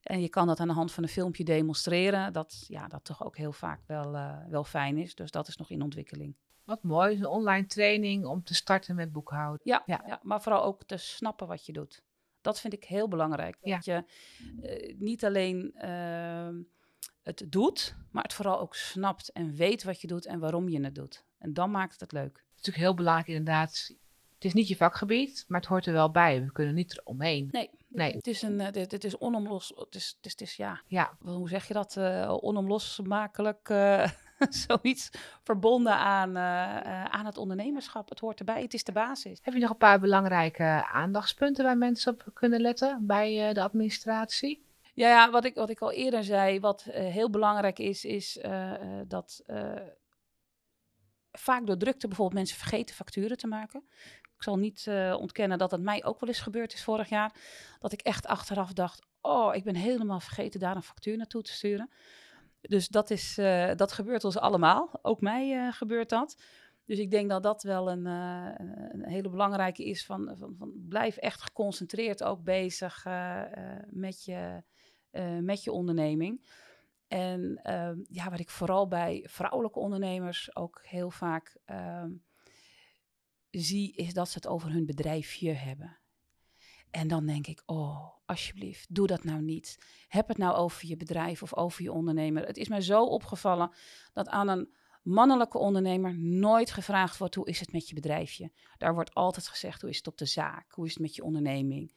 En 0.02 0.22
je 0.22 0.30
kan 0.30 0.48
dat 0.48 0.60
aan 0.60 0.68
de 0.68 0.74
hand 0.74 0.92
van 0.92 1.04
een 1.04 1.10
filmpje 1.10 1.44
demonstreren, 1.44 2.34
dat, 2.34 2.66
ja, 2.68 2.88
dat 2.88 3.04
toch 3.04 3.26
ook 3.26 3.38
heel 3.38 3.52
vaak 3.52 3.82
wel, 3.88 4.16
uh, 4.16 4.38
wel 4.50 4.64
fijn 4.64 4.98
is. 4.98 5.16
Dus 5.16 5.32
dat 5.32 5.48
is 5.48 5.58
nog 5.58 5.70
in 5.70 5.82
ontwikkeling. 5.82 6.36
Wat 6.64 6.84
mooi, 6.84 7.18
een 7.18 7.26
online 7.26 7.66
training 7.66 8.26
om 8.26 8.44
te 8.44 8.54
starten 8.54 8.96
met 8.96 9.12
boekhouden. 9.12 9.62
Ja, 9.64 9.84
ja. 9.86 10.04
ja 10.08 10.20
maar 10.24 10.42
vooral 10.42 10.64
ook 10.64 10.84
te 10.84 10.98
snappen 10.98 11.48
wat 11.48 11.66
je 11.66 11.74
doet. 11.74 12.04
Dat 12.42 12.60
vind 12.60 12.74
ik 12.74 12.84
heel 12.84 13.08
belangrijk. 13.08 13.58
Ja. 13.62 13.76
Dat 13.76 13.86
je 13.86 14.04
uh, 14.62 15.00
niet 15.00 15.26
alleen... 15.26 15.76
Uh, 15.78 16.50
het 17.26 17.46
doet, 17.50 17.96
maar 18.12 18.24
het 18.24 18.34
vooral 18.34 18.60
ook 18.60 18.76
snapt 18.76 19.32
en 19.32 19.56
weet 19.56 19.84
wat 19.84 20.02
je 20.02 20.08
doet 20.08 20.26
en 20.26 20.40
waarom 20.40 20.70
je 20.70 20.84
het 20.84 20.96
doet. 20.96 21.26
En 21.38 21.54
dan 21.54 21.72
maakt 21.72 21.92
het 21.92 22.02
het 22.02 22.12
leuk. 22.12 22.36
Het 22.36 22.44
is 22.44 22.56
natuurlijk 22.56 22.86
heel 22.86 22.94
belangrijk 22.94 23.28
inderdaad. 23.28 23.92
Het 24.34 24.46
is 24.46 24.54
niet 24.54 24.68
je 24.68 24.76
vakgebied, 24.76 25.46
maar 25.48 25.60
het 25.60 25.70
hoort 25.70 25.86
er 25.86 25.94
wel 25.94 26.12
bij. 26.12 26.44
We 26.44 26.52
kunnen 26.52 26.76
niet 26.76 27.00
eromheen. 27.00 27.50
Nee, 27.52 27.70
nee. 27.88 28.14
Het 28.14 28.28
is 28.28 28.42
een, 28.42 28.72
dit, 28.72 28.90
dit 28.90 29.04
is 29.04 29.18
onomlos. 29.18 29.74
Het 29.76 29.96
is, 29.96 30.14
het 30.18 30.26
is, 30.26 30.32
het 30.32 30.42
is 30.42 30.56
ja. 30.56 30.82
ja. 30.88 31.18
Hoe 31.20 31.50
zeg 31.50 31.68
je 31.68 31.74
dat? 31.74 31.96
Uh, 31.96 32.38
onomlosmakelijk. 32.42 33.70
Uh, 33.70 34.08
zoiets 34.68 35.10
verbonden 35.44 35.98
aan, 35.98 36.30
uh, 36.30 37.04
aan 37.06 37.26
het 37.26 37.38
ondernemerschap. 37.38 38.10
Het 38.10 38.20
hoort 38.20 38.40
erbij. 38.40 38.62
Het 38.62 38.74
is 38.74 38.84
de 38.84 38.92
basis. 38.92 39.40
Heb 39.42 39.54
je 39.54 39.60
nog 39.60 39.70
een 39.70 39.78
paar 39.78 40.00
belangrijke 40.00 40.88
aandachtspunten 40.92 41.66
waar 41.66 41.78
mensen 41.78 42.14
op 42.14 42.30
kunnen 42.34 42.62
letten 42.62 43.06
bij 43.06 43.54
de 43.54 43.62
administratie? 43.62 44.66
Ja, 44.96 45.08
ja 45.08 45.32
wat, 45.32 45.46
ik, 45.46 45.56
wat 45.56 45.70
ik 45.70 45.80
al 45.80 45.92
eerder 45.92 46.24
zei, 46.24 46.60
wat 46.60 46.86
uh, 46.88 46.94
heel 46.94 47.30
belangrijk 47.30 47.80
is, 47.80 48.06
is 48.06 48.38
uh, 48.38 48.72
uh, 48.72 49.02
dat 49.08 49.44
vaak 51.32 51.66
door 51.66 51.78
drukte 51.78 52.08
bijvoorbeeld 52.08 52.38
mensen 52.38 52.58
vergeten 52.58 52.96
facturen 52.96 53.38
te 53.38 53.48
maken. 53.48 53.84
Ik 54.36 54.44
zal 54.44 54.58
niet 54.58 54.88
ontkennen 55.18 55.58
dat 55.58 55.72
het 55.72 55.82
mij 55.82 56.04
ook 56.04 56.20
wel 56.20 56.30
eens 56.30 56.40
gebeurd 56.40 56.74
is 56.74 56.84
vorig 56.84 57.10
jaar. 57.10 57.36
Dat 57.80 57.92
ik 57.92 58.02
echt 58.02 58.26
achteraf 58.26 58.74
dacht, 58.74 59.02
oh, 59.22 59.56
ik 59.56 59.64
ben 59.64 59.76
helemaal 59.76 60.20
vergeten 60.20 60.60
daar 60.60 60.76
een 60.76 60.84
factuur 60.84 61.18
naartoe 61.18 61.42
te 61.42 61.52
sturen. 61.52 61.90
Dus 62.62 62.88
dat, 62.88 63.10
is, 63.10 63.36
dat 63.76 63.92
gebeurt 63.92 64.24
ons 64.24 64.38
allemaal. 64.38 65.00
Ook 65.02 65.22
mij 65.22 65.72
gebeurt 65.72 66.10
dat. 66.10 66.42
Dus 66.86 67.00
ik 67.00 67.12
denk 67.12 67.30
dat 67.30 67.44
dat 67.44 67.64
wel 67.64 67.92
een, 67.92 68.06
een 68.06 69.06
hele 69.06 69.30
belangrijke 69.30 69.86
is. 69.86 70.06
Van, 70.06 70.34
van, 70.38 70.56
van, 70.58 70.72
blijf 70.90 71.18
echt 71.18 71.42
geconcentreerd 71.42 72.24
ook 72.24 72.44
bezig 72.44 73.06
met 73.90 74.24
je 74.24 74.64
uh, 75.16 75.40
met 75.40 75.64
je 75.64 75.72
onderneming. 75.72 76.46
En 77.08 77.62
uh, 77.64 77.92
ja, 78.10 78.30
wat 78.30 78.40
ik 78.40 78.50
vooral 78.50 78.88
bij 78.88 79.26
vrouwelijke 79.30 79.80
ondernemers 79.80 80.56
ook 80.56 80.82
heel 80.84 81.12
vaak 81.12 81.58
uh, 81.72 82.06
zie, 83.50 83.96
is 83.96 84.14
dat 84.14 84.30
ze 84.30 84.38
het 84.38 84.48
over 84.48 84.72
hun 84.72 84.86
bedrijfje 84.86 85.52
hebben. 85.52 85.98
En 86.92 87.08
dan 87.08 87.26
denk 87.26 87.48
ik, 87.48 87.64
oh, 87.66 88.10
alsjeblieft, 88.26 88.96
doe 88.96 89.08
dat 89.08 89.24
nou 89.24 89.42
niet. 89.42 89.78
Heb 90.08 90.28
het 90.28 90.38
nou 90.38 90.56
over 90.56 90.88
je 90.88 90.98
bedrijf 90.98 91.44
of 91.44 91.56
over 91.56 91.84
je 91.84 91.92
ondernemer. 91.92 92.46
Het 92.46 92.58
is 92.58 92.68
mij 92.68 92.82
zo 92.82 93.04
opgevallen 93.04 93.72
dat 94.14 94.28
aan 94.28 94.48
een 94.48 94.74
mannelijke 95.04 95.58
ondernemer 95.58 96.18
nooit 96.20 96.72
gevraagd 96.72 97.18
wordt: 97.18 97.36
hoe 97.36 97.48
is 97.48 97.60
het 97.60 97.72
met 97.72 97.88
je 97.88 97.96
bedrijfje? 97.96 98.52
Daar 98.78 98.94
wordt 98.94 99.14
altijd 99.14 99.48
gezegd: 99.48 99.82
hoe 99.82 99.90
is 99.90 99.98
het 99.98 100.08
op 100.08 100.18
de 100.18 100.26
zaak? 100.26 100.72
Hoe 100.72 100.86
is 100.86 100.94
het 100.94 101.02
met 101.02 101.16
je 101.16 101.24
onderneming? 101.24 101.92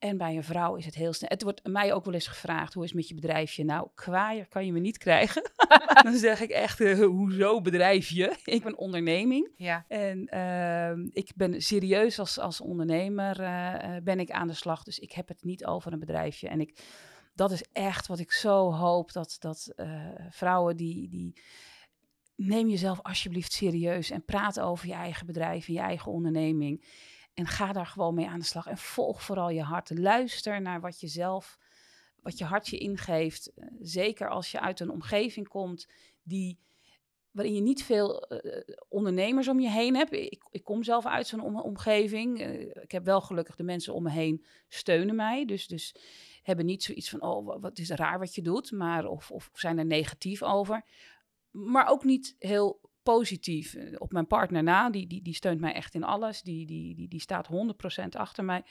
En 0.00 0.16
bij 0.16 0.36
een 0.36 0.44
vrouw 0.44 0.74
is 0.74 0.84
het 0.84 0.94
heel 0.94 1.12
snel. 1.12 1.28
Het 1.28 1.42
wordt 1.42 1.66
mij 1.66 1.92
ook 1.92 2.04
wel 2.04 2.14
eens 2.14 2.26
gevraagd: 2.26 2.74
hoe 2.74 2.82
is 2.82 2.88
het 2.88 2.98
met 2.98 3.08
je 3.08 3.14
bedrijfje? 3.14 3.64
Nou, 3.64 3.88
kwaaier 3.94 4.46
kan 4.48 4.66
je 4.66 4.72
me 4.72 4.78
niet 4.78 4.98
krijgen. 4.98 5.50
dan 6.02 6.14
zeg 6.14 6.40
ik 6.40 6.50
echt: 6.50 6.80
uh, 6.80 7.04
hoezo 7.06 7.60
bedrijfje? 7.60 8.36
ik 8.44 8.62
ben 8.62 8.78
onderneming. 8.78 9.48
Ja. 9.56 9.84
En 9.88 10.28
uh, 10.34 11.10
ik 11.12 11.32
ben 11.34 11.62
serieus 11.62 12.18
als, 12.18 12.38
als 12.38 12.60
ondernemer 12.60 13.40
uh, 13.40 13.96
ben 14.02 14.20
ik 14.20 14.30
aan 14.30 14.46
de 14.46 14.54
slag. 14.54 14.82
Dus 14.82 14.98
ik 14.98 15.12
heb 15.12 15.28
het 15.28 15.44
niet 15.44 15.64
over 15.64 15.92
een 15.92 15.98
bedrijfje. 15.98 16.48
En 16.48 16.60
ik, 16.60 16.78
dat 17.34 17.50
is 17.50 17.64
echt 17.72 18.06
wat 18.06 18.18
ik 18.18 18.32
zo 18.32 18.72
hoop 18.72 19.12
dat, 19.12 19.36
dat 19.38 19.74
vrouwen 20.30 20.76
die. 20.76 21.08
die 21.08 21.34
Neem 22.42 22.68
jezelf 22.68 23.02
alsjeblieft 23.02 23.52
serieus 23.52 24.10
en 24.10 24.24
praat 24.24 24.60
over 24.60 24.86
je 24.86 24.92
eigen 24.92 25.26
bedrijf 25.26 25.68
en 25.68 25.74
je 25.74 25.80
eigen 25.80 26.12
onderneming. 26.12 26.84
En 27.34 27.46
ga 27.46 27.72
daar 27.72 27.86
gewoon 27.86 28.14
mee 28.14 28.28
aan 28.28 28.38
de 28.38 28.44
slag. 28.44 28.66
En 28.66 28.78
volg 28.78 29.22
vooral 29.22 29.50
je 29.50 29.62
hart. 29.62 29.98
Luister 29.98 30.60
naar 30.60 30.80
wat 30.80 31.00
je 31.00 31.06
zelf, 31.06 31.58
wat 32.22 32.38
je 32.38 32.44
hart 32.44 32.68
je 32.68 32.78
ingeeft. 32.78 33.52
Eh, 33.54 33.66
zeker 33.80 34.28
als 34.28 34.50
je 34.50 34.60
uit 34.60 34.80
een 34.80 34.90
omgeving 34.90 35.48
komt 35.48 35.88
die, 36.22 36.58
waarin 37.30 37.54
je 37.54 37.60
niet 37.60 37.84
veel 37.84 38.32
uh, 38.32 38.62
ondernemers 38.88 39.48
om 39.48 39.60
je 39.60 39.70
heen 39.70 39.96
hebt. 39.96 40.12
Ik, 40.12 40.44
ik 40.50 40.64
kom 40.64 40.82
zelf 40.82 41.06
uit 41.06 41.26
zo'n 41.26 41.42
om, 41.42 41.60
omgeving. 41.60 42.40
Ik 42.82 42.90
heb 42.90 43.04
wel 43.04 43.20
gelukkig 43.20 43.56
de 43.56 43.62
mensen 43.62 43.94
om 43.94 44.02
me 44.02 44.10
heen 44.10 44.44
steunen 44.68 45.14
mij. 45.14 45.44
Dus, 45.44 45.66
dus 45.66 45.94
hebben 46.42 46.66
niet 46.66 46.82
zoiets 46.82 47.10
van, 47.10 47.22
oh, 47.22 47.60
wat 47.60 47.78
is 47.78 47.90
raar 47.90 48.18
wat 48.18 48.34
je 48.34 48.42
doet. 48.42 48.72
Maar, 48.72 49.06
of, 49.06 49.30
of 49.30 49.50
zijn 49.52 49.78
er 49.78 49.86
negatief 49.86 50.42
over. 50.42 50.84
Maar 51.50 51.86
ook 51.86 52.04
niet 52.04 52.36
heel 52.38 52.89
positief 53.02 53.74
eh, 53.74 53.94
op 53.98 54.12
mijn 54.12 54.26
partner 54.26 54.62
na. 54.62 54.90
Die, 54.90 55.06
die, 55.06 55.22
die 55.22 55.34
steunt 55.34 55.60
mij 55.60 55.72
echt 55.72 55.94
in 55.94 56.04
alles. 56.04 56.42
Die, 56.42 56.66
die, 56.66 56.94
die, 56.94 57.08
die 57.08 57.20
staat 57.20 57.48
100% 57.48 58.06
achter 58.10 58.44
mij. 58.44 58.62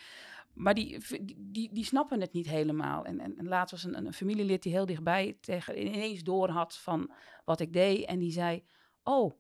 Maar 0.54 0.74
die, 0.74 0.98
die, 1.38 1.70
die 1.74 1.86
snappen 1.86 2.22
het 2.22 2.34
niet 2.34 2.50
helemaal. 2.50 3.06
En, 3.06 3.20
en, 3.20 3.38
en 3.38 3.48
laatst 3.48 3.72
was 3.72 3.84
een, 3.84 3.98
een 4.06 4.14
familielid 4.14 4.64
die 4.64 4.74
heel 4.74 4.86
dichtbij 4.86 5.38
tegen, 5.42 5.86
ineens 5.86 6.24
door 6.24 6.50
had 6.50 6.78
van 6.78 7.12
wat 7.46 7.60
ik 7.60 7.74
deed. 7.74 8.06
En 8.06 8.20
die 8.20 8.32
zei, 8.32 8.64
oh, 9.04 9.34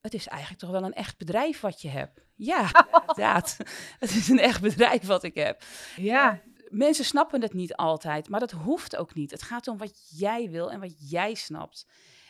het 0.00 0.14
is 0.14 0.26
eigenlijk 0.28 0.60
toch 0.60 0.70
wel 0.70 0.84
een 0.84 0.92
echt 0.92 1.18
bedrijf 1.18 1.60
wat 1.60 1.82
je 1.82 1.88
hebt. 1.88 2.20
Ja, 2.34 2.70
inderdaad. 3.00 3.56
Het 3.98 4.10
is 4.10 4.28
een 4.28 4.38
echt 4.38 4.60
bedrijf 4.60 5.06
wat 5.06 5.22
ik 5.22 5.34
heb. 5.34 5.62
Ja. 5.96 6.40
Mensen 6.68 7.04
snappen 7.04 7.42
het 7.42 7.52
niet 7.52 7.74
altijd, 7.74 8.28
maar 8.28 8.40
dat 8.40 8.50
hoeft 8.50 8.96
ook 8.96 9.14
niet. 9.14 9.30
Het 9.30 9.42
gaat 9.42 9.68
om 9.68 9.78
wat 9.78 10.18
jij 10.18 10.50
wil 10.50 10.70
en 10.70 10.80
wat 10.80 11.10
jij 11.10 11.34
snapt. 11.34 11.86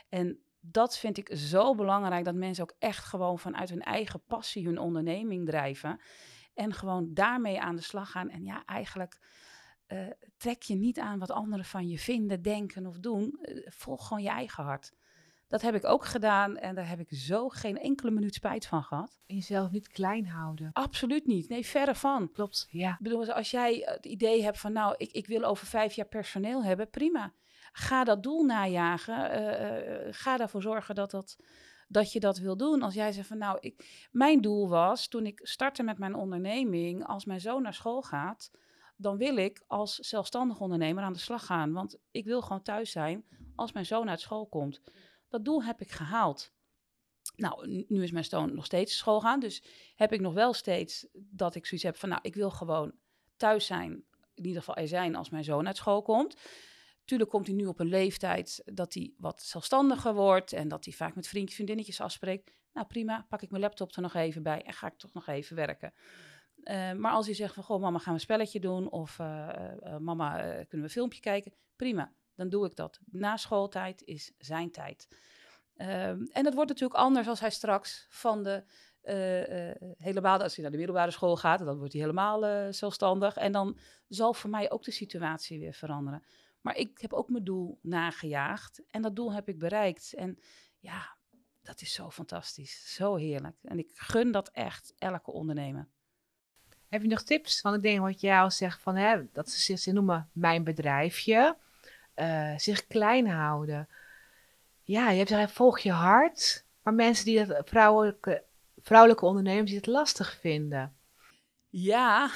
En 0.09 0.39
dat 0.61 0.99
vind 0.99 1.19
ik 1.19 1.31
zo 1.33 1.75
belangrijk, 1.75 2.25
dat 2.25 2.35
mensen 2.35 2.63
ook 2.63 2.75
echt 2.79 3.05
gewoon 3.05 3.39
vanuit 3.39 3.69
hun 3.69 3.83
eigen 3.83 4.23
passie 4.27 4.67
hun 4.67 4.79
onderneming 4.79 5.47
drijven. 5.47 6.01
En 6.55 6.73
gewoon 6.73 7.15
daarmee 7.15 7.61
aan 7.61 7.77
de 7.77 7.83
slag 7.83 8.11
gaan. 8.11 8.31
En 8.31 8.45
ja, 8.45 8.65
eigenlijk 8.65 9.19
uh, 9.89 10.07
trek 10.37 10.63
je 10.63 10.75
niet 10.75 10.99
aan 10.99 11.19
wat 11.19 11.31
anderen 11.31 11.65
van 11.65 11.89
je 11.89 11.99
vinden, 11.99 12.43
denken 12.43 12.87
of 12.87 12.99
doen. 12.99 13.39
Uh, 13.43 13.67
volg 13.67 14.07
gewoon 14.07 14.23
je 14.23 14.29
eigen 14.29 14.65
hart. 14.65 14.93
Dat 15.51 15.63
heb 15.63 15.75
ik 15.75 15.85
ook 15.85 16.05
gedaan 16.05 16.57
en 16.57 16.75
daar 16.75 16.89
heb 16.89 17.01
ik 17.01 17.09
zo 17.11 17.49
geen 17.49 17.79
enkele 17.79 18.11
minuut 18.11 18.35
spijt 18.35 18.67
van 18.67 18.83
gehad. 18.83 19.21
En 19.27 19.35
jezelf 19.35 19.71
niet 19.71 19.89
klein 19.89 20.27
houden. 20.27 20.71
Absoluut 20.73 21.27
niet. 21.27 21.49
Nee, 21.49 21.67
verre 21.67 21.95
van. 21.95 22.33
Klopt, 22.33 22.69
ja. 22.71 22.91
Ik 22.91 22.99
bedoel, 22.99 23.33
als 23.33 23.51
jij 23.51 23.83
het 23.85 24.07
idee 24.07 24.43
hebt 24.43 24.59
van, 24.59 24.73
nou, 24.73 24.95
ik, 24.97 25.13
ik 25.13 25.27
wil 25.27 25.45
over 25.45 25.67
vijf 25.67 25.93
jaar 25.93 26.07
personeel 26.07 26.65
hebben, 26.65 26.91
prima. 26.91 27.33
Ga 27.73 28.05
dat 28.05 28.23
doel 28.23 28.45
najagen. 28.45 29.41
Uh, 29.41 30.07
uh, 30.07 30.09
ga 30.11 30.39
ervoor 30.39 30.63
zorgen 30.63 30.95
dat, 30.95 31.11
dat, 31.11 31.37
dat 31.89 32.13
je 32.13 32.21
dat 32.21 32.39
wil 32.39 32.57
doen. 32.57 32.83
Als 32.83 32.95
jij 32.95 33.13
zegt 33.13 33.29
van 33.29 33.39
nou, 33.39 33.59
ik, 33.61 34.09
mijn 34.11 34.41
doel 34.41 34.69
was 34.69 35.09
toen 35.09 35.27
ik 35.27 35.41
startte 35.43 35.83
met 35.83 35.99
mijn 35.99 36.15
onderneming, 36.15 37.07
als 37.07 37.25
mijn 37.25 37.41
zoon 37.41 37.63
naar 37.63 37.75
school 37.75 38.03
gaat, 38.03 38.51
dan 38.97 39.17
wil 39.17 39.37
ik 39.37 39.63
als 39.67 39.95
zelfstandig 39.95 40.61
ondernemer 40.61 41.05
aan 41.05 41.13
de 41.13 41.19
slag 41.19 41.47
gaan. 41.47 41.73
Want 41.73 41.99
ik 42.11 42.25
wil 42.25 42.43
gewoon 42.43 42.63
thuis 42.63 42.91
zijn 42.91 43.25
als 43.57 43.73
mijn 43.73 43.87
zoon 43.87 44.11
uit 44.11 44.21
school 44.21 44.47
komt. 44.47 44.81
Dat 45.31 45.45
doel 45.45 45.65
heb 45.65 45.81
ik 45.81 45.91
gehaald. 45.91 46.53
Nou, 47.37 47.85
nu 47.89 48.03
is 48.03 48.11
mijn 48.11 48.25
zoon 48.25 48.55
nog 48.55 48.65
steeds 48.65 48.97
school 48.97 49.21
gaan. 49.21 49.41
Dus 49.41 49.63
heb 49.95 50.13
ik 50.13 50.21
nog 50.21 50.35
wel 50.35 50.53
steeds 50.53 51.07
dat 51.13 51.55
ik 51.55 51.67
zoiets 51.67 51.87
heb 51.87 51.97
van, 51.97 52.09
nou, 52.09 52.21
ik 52.23 52.35
wil 52.35 52.51
gewoon 52.51 52.93
thuis 53.37 53.67
zijn. 53.67 54.05
In 54.35 54.47
ieder 54.47 54.63
geval 54.63 54.77
er 54.77 54.89
zijn 54.89 55.17
als 55.17 55.31
mijn 55.31 55.45
zoon 55.45 55.67
uit 55.67 55.77
school 55.77 56.03
komt. 56.03 56.37
Tuurlijk 57.05 57.31
komt 57.31 57.47
hij 57.47 57.57
nu 57.57 57.67
op 57.67 57.81
een 57.81 57.89
leeftijd 57.89 58.63
dat 58.65 58.95
hij 58.95 59.15
wat 59.17 59.43
zelfstandiger 59.43 60.15
wordt 60.15 60.53
en 60.53 60.69
dat 60.69 60.85
hij 60.85 60.95
vaak 60.95 61.15
met 61.15 61.27
vriendjes, 61.27 61.55
vriendinnetjes 61.55 62.01
afspreekt. 62.01 62.53
Nou 62.73 62.87
prima, 62.87 63.27
pak 63.29 63.43
ik 63.43 63.51
mijn 63.51 63.63
laptop 63.63 63.95
er 63.97 64.03
nog 64.03 64.15
even 64.15 64.43
bij 64.43 64.63
en 64.63 64.73
ga 64.73 64.87
ik 64.87 64.99
toch 64.99 65.13
nog 65.13 65.27
even 65.27 65.57
werken. 65.57 65.93
Eh, 66.63 66.93
maar 66.93 67.13
als 67.13 67.27
hij 67.27 67.35
zegt 67.35 67.55
van, 67.55 67.63
goh, 67.63 67.81
mama, 67.81 67.99
gaan 67.99 68.07
we 68.07 68.19
een 68.19 68.21
spelletje 68.21 68.61
doen? 68.61 68.91
Of 68.91 69.19
eh, 69.19 69.49
eh, 69.83 69.97
mama, 69.97 70.37
kunnen 70.41 70.67
we 70.69 70.77
een 70.77 70.91
filmpje 70.91 71.21
kijken? 71.21 71.53
Prima, 71.77 72.13
dan 72.41 72.49
doe 72.49 72.67
ik 72.67 72.77
dat. 72.77 73.01
Na 73.05 73.37
schooltijd 73.37 74.03
is 74.05 74.33
zijn 74.39 74.71
tijd. 74.71 75.09
Ehm, 75.77 76.23
en 76.33 76.45
dat 76.45 76.55
wordt 76.55 76.71
natuurlijk 76.71 77.01
anders 77.01 77.29
als 77.29 77.41
hij 77.41 77.51
straks 77.51 78.07
van 78.09 78.43
de 78.43 78.65
eh, 79.01 79.71
eh, 79.71 79.77
helemaal, 79.97 80.43
als 80.43 80.55
hij 80.55 80.63
naar 80.63 80.73
de 80.73 80.79
middelbare 80.79 81.11
school 81.11 81.37
gaat, 81.37 81.59
dan 81.59 81.79
wordt 81.79 81.93
hij 81.93 82.03
helemaal 82.03 82.47
eh, 82.47 82.73
zelfstandig. 82.73 83.37
En 83.37 83.53
dan 83.53 83.79
zal 84.09 84.35
voor 84.35 84.51
mij 84.51 84.71
ook 84.71 84.83
de 84.83 84.91
situatie 84.91 85.59
weer 85.59 85.73
veranderen. 85.73 86.23
Maar 86.61 86.77
ik 86.77 86.99
heb 87.01 87.13
ook 87.13 87.29
mijn 87.29 87.45
doel 87.45 87.79
nagejaagd 87.83 88.83
en 88.91 89.03
dat 89.03 89.17
doel 89.17 89.33
heb 89.33 89.49
ik 89.49 89.59
bereikt. 89.59 90.15
En 90.15 90.39
ja, 90.79 91.17
dat 91.63 91.81
is 91.81 91.93
zo 91.93 92.11
fantastisch, 92.11 92.95
zo 92.95 93.17
heerlijk. 93.17 93.57
En 93.63 93.79
ik 93.79 93.91
gun 93.95 94.33
dat 94.33 94.49
echt 94.49 94.93
elke 94.99 95.31
ondernemer. 95.31 95.89
Heb 96.89 97.03
je 97.03 97.09
nog 97.09 97.23
tips? 97.23 97.61
Want 97.61 97.77
ik 97.77 97.83
denk 97.83 98.01
wat 98.01 98.21
jij 98.21 98.41
al 98.41 98.51
zegt 98.51 98.83
van 98.83 98.97
hè, 98.97 99.31
dat 99.33 99.51
ze 99.51 99.61
zich 99.61 99.79
ze 99.79 99.93
noemen 99.93 100.31
mijn 100.33 100.65
bedrijfje, 100.65 101.57
eh, 102.15 102.57
zich 102.57 102.87
klein 102.87 103.29
houden. 103.29 103.89
Ja, 104.83 105.11
je 105.11 105.17
hebt 105.17 105.31
gezegd, 105.31 105.53
volg 105.53 105.79
je 105.79 105.93
hart, 105.93 106.65
maar 106.83 106.95
mensen 106.95 107.25
die 107.25 107.47
dat 107.47 107.69
vrouwelijke, 107.69 108.43
vrouwelijke 108.79 109.25
ondernemers 109.25 109.73
het 109.73 109.87
lastig 109.87 110.39
vinden. 110.41 110.95
Ja, 111.73 112.31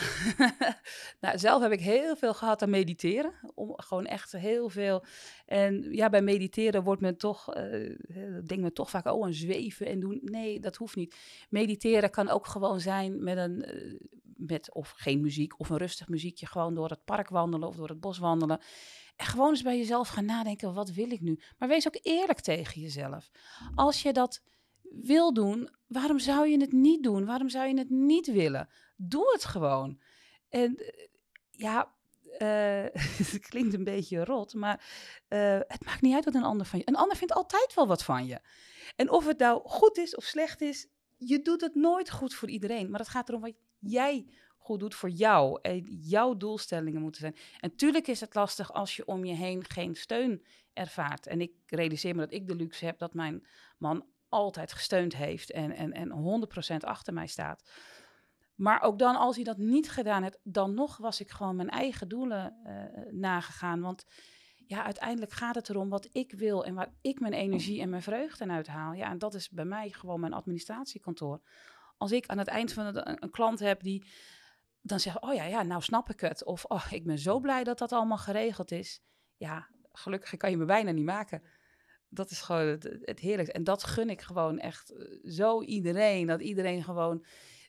nou, 1.21 1.39
zelf 1.39 1.63
heb 1.63 1.73
ik 1.73 1.81
heel 1.81 2.17
veel 2.17 2.35
gehad 2.35 2.63
aan 2.63 2.71
mediteren. 2.71 3.33
Om 3.55 3.73
gewoon 3.77 4.07
echt 4.07 4.33
heel 4.33 4.69
veel. 4.69 5.05
En 5.47 5.93
ja, 5.93 6.09
bij 6.09 6.23
mediteren 6.23 6.83
wordt 6.83 7.01
men 7.01 7.17
toch, 7.17 7.55
eh 7.55 7.97
denkt 8.47 8.61
men 8.63 8.73
toch 8.73 8.91
vaak, 8.91 9.07
oh, 9.07 9.25
aan 9.25 9.33
zweven 9.33 9.87
en 9.87 10.01
doen. 10.01 10.21
Nee, 10.23 10.61
dat 10.61 10.77
hoeft 10.77 10.97
niet. 10.97 11.17
Mediteren 11.49 12.11
kan 12.11 12.29
ook 12.29 12.47
gewoon 12.47 12.81
zijn 12.81 13.25
met 13.25 13.37
een, 13.37 13.65
met 14.37 14.75
of 14.75 14.91
geen 14.97 15.21
muziek 15.21 15.61
of 15.61 15.69
een 15.69 15.77
rustig 15.77 16.09
muziekje, 16.09 16.47
gewoon 16.47 16.75
door 16.75 16.89
het 16.89 17.05
park 17.05 17.29
wandelen 17.29 17.69
of 17.69 17.77
door 17.77 17.89
het 17.89 18.01
bos 18.01 18.19
wandelen. 18.19 18.61
Gewoon 19.17 19.51
eens 19.51 19.63
bij 19.63 19.79
jezelf 19.79 20.09
gaan 20.09 20.25
nadenken, 20.25 20.75
wat 20.75 20.91
wil 20.91 21.11
ik 21.11 21.21
nu? 21.21 21.41
Maar 21.59 21.69
wees 21.69 21.87
ook 21.87 21.99
eerlijk 22.03 22.41
tegen 22.41 22.81
jezelf. 22.81 23.31
Als 23.75 24.03
je 24.03 24.13
dat 24.13 24.43
wil 24.83 25.33
doen, 25.33 25.71
waarom 25.87 26.19
zou 26.19 26.49
je 26.49 26.61
het 26.61 26.73
niet 26.73 27.03
doen? 27.03 27.25
Waarom 27.25 27.49
zou 27.49 27.69
je 27.69 27.79
het 27.79 27.91
niet 27.91 28.27
willen? 28.27 28.69
Doe 28.97 29.33
het 29.33 29.45
gewoon. 29.45 30.01
En 30.49 30.77
eh, 30.77 31.07
ja, 31.51 31.95
eh, 32.39 32.85
het 33.33 33.39
klinkt 33.49 33.75
een 33.75 33.85
beetje 33.85 34.25
rot, 34.25 34.55
maar 34.55 34.85
eh, 35.29 35.59
het 35.67 35.85
maakt 35.85 36.01
niet 36.01 36.15
uit 36.15 36.25
wat 36.25 36.35
een 36.35 36.43
ander 36.43 36.67
van 36.67 36.79
je. 36.79 36.89
Een 36.89 36.97
ander 36.97 37.17
vindt 37.17 37.35
altijd 37.35 37.75
wel 37.75 37.87
wat 37.87 38.05
van 38.05 38.27
je. 38.27 38.41
En 38.97 39.11
of 39.11 39.27
het 39.27 39.39
nou 39.39 39.63
goed 39.65 39.97
is 39.97 40.17
of 40.17 40.25
slecht 40.25 40.61
is, 40.61 40.89
je 41.17 41.43
doet 41.43 41.61
het 41.61 41.75
nooit 41.75 42.11
goed 42.11 42.35
voor 42.35 42.49
iedereen. 42.49 42.91
Maar 42.91 43.01
het 43.01 43.09
gaat 43.09 43.29
erom 43.29 43.41
wat 43.41 43.55
jij 43.79 44.27
goed 44.65 44.81
doet 44.81 44.95
voor 44.95 45.11
jou. 45.11 45.59
En 45.63 45.83
jouw 46.01 46.37
doelstellingen 46.37 47.01
moeten 47.01 47.21
zijn. 47.21 47.37
En 47.61 47.77
tuurlijk 47.77 48.07
is 48.07 48.21
het 48.21 48.35
lastig 48.35 48.73
als 48.73 48.97
je 48.97 49.07
om 49.07 49.25
je 49.25 49.35
heen 49.35 49.65
geen 49.65 49.95
steun 49.95 50.45
ervaart. 50.73 51.27
En 51.27 51.41
ik 51.41 51.53
realiseer 51.67 52.15
me 52.15 52.21
dat 52.21 52.33
ik 52.33 52.47
de 52.49 52.55
luxe 52.55 52.85
heb 52.85 52.99
dat 52.99 53.15
mijn 53.15 53.47
man 53.79 54.07
altijd 54.29 54.73
gesteund 54.73 55.17
heeft 55.17 55.51
en, 55.51 55.73
en, 55.73 55.93
en 55.93 56.47
100% 56.73 56.77
achter 56.77 57.15
mij 57.15 57.27
staat. 57.27 57.71
Maar 58.55 58.83
ook 58.83 58.99
dan, 58.99 59.17
als 59.17 59.35
hij 59.35 59.45
dat 59.45 59.59
niet 59.59 59.91
gedaan 59.91 60.23
heeft, 60.23 60.39
dan 60.43 60.75
nog 60.75 60.97
was 60.97 61.21
ik 61.21 61.31
gewoon 61.31 61.57
mijn 61.57 61.71
eigen 61.71 62.09
doelen 62.09 62.57
eh, 62.65 63.13
nagegaan. 63.13 63.81
Want 63.81 64.05
ja, 64.67 64.85
uiteindelijk 64.85 65.33
gaat 65.33 65.55
het 65.55 65.69
erom 65.69 65.89
wat 65.89 66.09
ik 66.13 66.33
wil 66.33 66.65
en 66.65 66.75
waar 66.75 66.95
ik 67.01 67.21
mijn 67.21 67.33
energie 67.33 67.81
en 67.81 67.89
mijn 67.89 68.03
vreugde 68.03 68.49
uit 68.49 68.67
haal. 68.67 68.93
Ja, 68.93 69.11
en 69.11 69.19
dat 69.19 69.35
is 69.35 69.51
bij 69.51 69.65
mij 69.65 69.91
gewoon 69.91 70.21
mijn 70.21 70.33
administratiekantoor. 70.33 71.41
Als 71.97 72.13
ik 72.13 72.27
aan 72.27 72.39
het 72.39 72.49
eind 72.49 72.73
van 72.73 72.97
een 72.97 73.31
klant 73.31 73.59
heb 73.59 73.83
die 73.83 74.05
dan 74.87 75.01
zegt, 75.01 75.21
oh 75.21 75.35
ja, 75.35 75.45
ja, 75.45 75.63
nou 75.63 75.83
snap 75.83 76.11
ik 76.11 76.21
het. 76.21 76.45
Of, 76.45 76.65
oh, 76.65 76.87
ik 76.91 77.05
ben 77.05 77.19
zo 77.19 77.41
blij 77.41 77.65
dat 77.65 77.79
dat 77.79 77.93
allemaal 77.93 78.19
geregeld 78.19 78.71
is. 78.71 79.03
Ja, 79.37 79.69
gelukkig 79.93 80.37
kan 80.37 80.51
je 80.51 80.57
me 80.57 80.65
bijna 80.65 80.91
niet 80.91 81.05
maken. 81.05 81.43
Dat 82.09 82.31
is 82.31 82.41
gewoon 82.41 82.67
het, 82.67 82.99
het 83.01 83.19
heerlijkste. 83.19 83.57
En 83.57 83.65
dat 83.65 83.85
gun 83.85 84.11
ik 84.11 84.21
gewoon 84.21 84.59
echt 84.59 84.91
eh, 84.91 85.31
zo 85.31 85.63
iedereen. 85.63 86.27
Dat 86.27 86.41
iedereen 86.41 86.83
gewoon, 86.85 87.25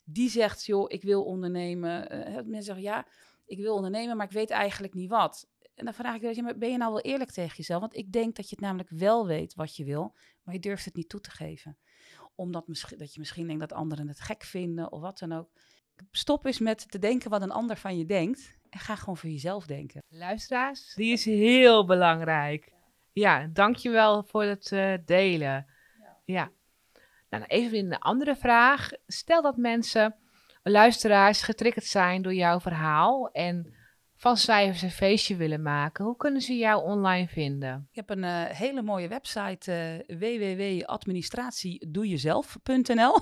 die 0.05 0.29
zegt, 0.29 0.65
joh, 0.65 0.85
ik 0.87 1.03
wil 1.03 1.23
ondernemen. 1.23 2.15
Uh, 2.15 2.35
mensen 2.35 2.63
zeggen, 2.63 2.83
ja, 2.83 3.07
ik 3.45 3.57
wil 3.57 3.75
ondernemen, 3.75 4.17
maar 4.17 4.25
ik 4.25 4.31
weet 4.31 4.49
eigenlijk 4.49 4.93
niet 4.93 5.09
wat. 5.09 5.47
En 5.75 5.85
dan 5.85 5.93
vraag 5.93 6.15
ik, 6.15 6.35
ja, 6.35 6.53
ben 6.53 6.71
je 6.71 6.77
nou 6.77 6.91
wel 6.91 7.01
eerlijk 7.01 7.31
tegen 7.31 7.55
jezelf? 7.57 7.81
Want 7.81 7.95
ik 7.95 8.11
denk 8.11 8.35
dat 8.35 8.49
je 8.49 8.55
het 8.55 8.65
namelijk 8.65 8.89
wel 8.89 9.27
weet 9.27 9.53
wat 9.53 9.75
je 9.75 9.83
wil, 9.83 10.15
maar 10.43 10.53
je 10.53 10.59
durft 10.59 10.85
het 10.85 10.95
niet 10.95 11.09
toe 11.09 11.19
te 11.19 11.31
geven. 11.31 11.77
Omdat 12.35 12.67
misschien, 12.67 12.97
dat 12.97 13.13
je 13.13 13.19
misschien 13.19 13.47
denkt 13.47 13.61
dat 13.61 13.73
anderen 13.73 14.07
het 14.07 14.19
gek 14.19 14.43
vinden 14.43 14.91
of 14.91 15.01
wat 15.01 15.19
dan 15.19 15.31
ook. 15.31 15.49
Stop 16.11 16.45
eens 16.45 16.59
met 16.59 16.91
te 16.91 16.99
denken 16.99 17.29
wat 17.29 17.41
een 17.41 17.51
ander 17.51 17.77
van 17.77 17.97
je 17.97 18.05
denkt. 18.05 18.57
En 18.69 18.79
ga 18.79 18.95
gewoon 18.95 19.17
voor 19.17 19.29
jezelf 19.29 19.65
denken. 19.65 20.03
Luisteraars, 20.09 20.93
die 20.93 21.11
is 21.11 21.25
heel 21.25 21.85
belangrijk. 21.85 22.71
Ja, 23.13 23.49
dankjewel 23.53 24.23
voor 24.23 24.43
het 24.43 24.71
uh, 24.71 24.93
delen. 25.05 25.65
Ja. 25.99 26.17
ja. 26.25 26.51
Nou, 27.29 27.43
even 27.43 27.77
een 27.77 27.97
andere 27.97 28.35
vraag. 28.35 28.89
Stel 29.07 29.41
dat 29.41 29.57
mensen, 29.57 30.15
luisteraars, 30.63 31.41
getriggerd 31.41 31.85
zijn 31.85 32.21
door 32.21 32.33
jouw 32.33 32.59
verhaal 32.59 33.31
en 33.31 33.75
van 34.15 34.37
cijfers 34.37 34.81
een 34.81 34.91
feestje 34.91 35.35
willen 35.35 35.61
maken. 35.61 36.05
Hoe 36.05 36.17
kunnen 36.17 36.41
ze 36.41 36.57
jou 36.57 36.83
online 36.83 37.27
vinden? 37.27 37.87
Ik 37.89 37.95
heb 37.95 38.09
een 38.09 38.23
uh, 38.23 38.43
hele 38.43 38.81
mooie 38.81 39.07
website, 39.07 40.03
uh, 40.07 40.19
www.administratiedoejezelf.nl. 40.19 43.19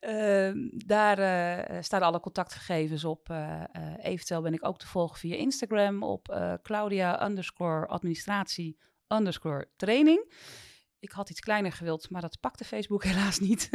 Uh, 0.00 0.50
daar 0.86 1.18
uh, 1.18 1.82
staan 1.82 2.02
alle 2.02 2.20
contactgegevens 2.20 3.04
op. 3.04 3.28
Uh, 3.30 3.62
eventueel 3.98 4.42
ben 4.42 4.52
ik 4.52 4.66
ook 4.66 4.78
te 4.78 4.86
volgen 4.86 5.18
via 5.18 5.36
Instagram 5.36 6.02
op 6.02 6.58
Claudia 6.62 7.26
underscore 7.26 7.86
administratie 7.86 8.78
underscore 9.08 9.68
training. 9.76 10.32
Ik 10.98 11.10
had 11.10 11.30
iets 11.30 11.40
kleiner 11.40 11.72
gewild, 11.72 12.10
maar 12.10 12.20
dat 12.20 12.40
pakte 12.40 12.64
Facebook 12.64 13.04
helaas 13.10 13.38
niet. 13.38 13.70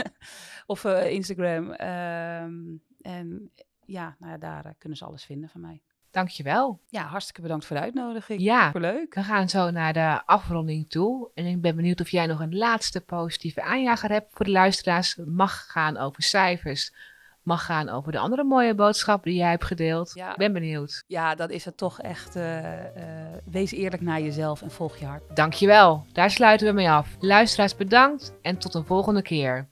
of 0.66 0.84
Instagram. 0.86 1.72
Ehm, 1.72 2.78
en 3.02 3.52
ja, 3.86 4.16
nou 4.20 4.32
ja, 4.32 4.38
daar 4.38 4.76
kunnen 4.78 4.98
ze 4.98 5.06
alles 5.06 5.26
vinden 5.26 5.50
van 5.50 5.62
mij. 5.62 5.82
Dankjewel. 6.14 6.80
Ja, 6.90 7.04
hartstikke 7.04 7.42
bedankt 7.42 7.66
voor 7.66 7.76
de 7.76 7.82
uitnodiging. 7.82 8.42
Ja, 8.42 8.72
leuk. 8.74 9.14
We 9.14 9.24
gaan 9.24 9.50
zo 9.50 9.72
naar 9.72 9.94
de 9.94 10.22
afronding 10.26 10.90
toe. 10.90 11.30
En 11.34 11.46
ik 11.46 11.62
ben 11.62 11.76
benieuwd 11.76 12.02
of 12.02 12.10
jij 12.10 12.26
nog 12.26 12.40
een 12.40 12.58
laatste 12.58 13.02
positieve 13.02 13.62
aanjager 13.62 14.10
hebt 14.10 14.28
voor 14.34 14.46
de 14.46 14.52
luisteraars. 14.52 15.18
Mag 15.26 15.66
gaan 15.68 15.98
over 15.98 16.24
cijfers. 16.24 16.94
Mag 17.44 17.66
gaan 17.66 17.90
over 17.90 18.12
de 18.12 18.18
andere 18.18 18.44
mooie 18.44 18.76
boodschap 18.76 19.24
die 19.24 19.36
jij 19.36 19.50
hebt 19.50 19.64
gedeeld. 19.64 20.12
Ja. 20.14 20.32
Ik 20.32 20.38
ben 20.38 20.54
benieuwd. 20.54 21.04
Ja, 21.08 21.36
dat 21.36 21.50
is 21.50 21.66
het 21.66 21.78
toch 21.78 22.02
echt. 22.02 22.36
Uh, 22.36 22.62
uh, 22.64 22.84
wees 23.46 23.72
eerlijk 23.72 24.02
naar 24.02 24.22
jezelf 24.22 24.62
en 24.62 24.72
volg 24.72 24.98
je 24.98 25.06
hart. 25.06 25.36
Dankjewel. 25.36 26.06
Daar 26.12 26.32
sluiten 26.32 26.68
we 26.68 26.74
mee 26.74 26.90
af. 26.90 27.16
Luisteraars 27.20 27.76
bedankt 27.76 28.34
en 28.42 28.58
tot 28.58 28.74
een 28.74 28.86
volgende 28.86 29.22
keer. 29.22 29.72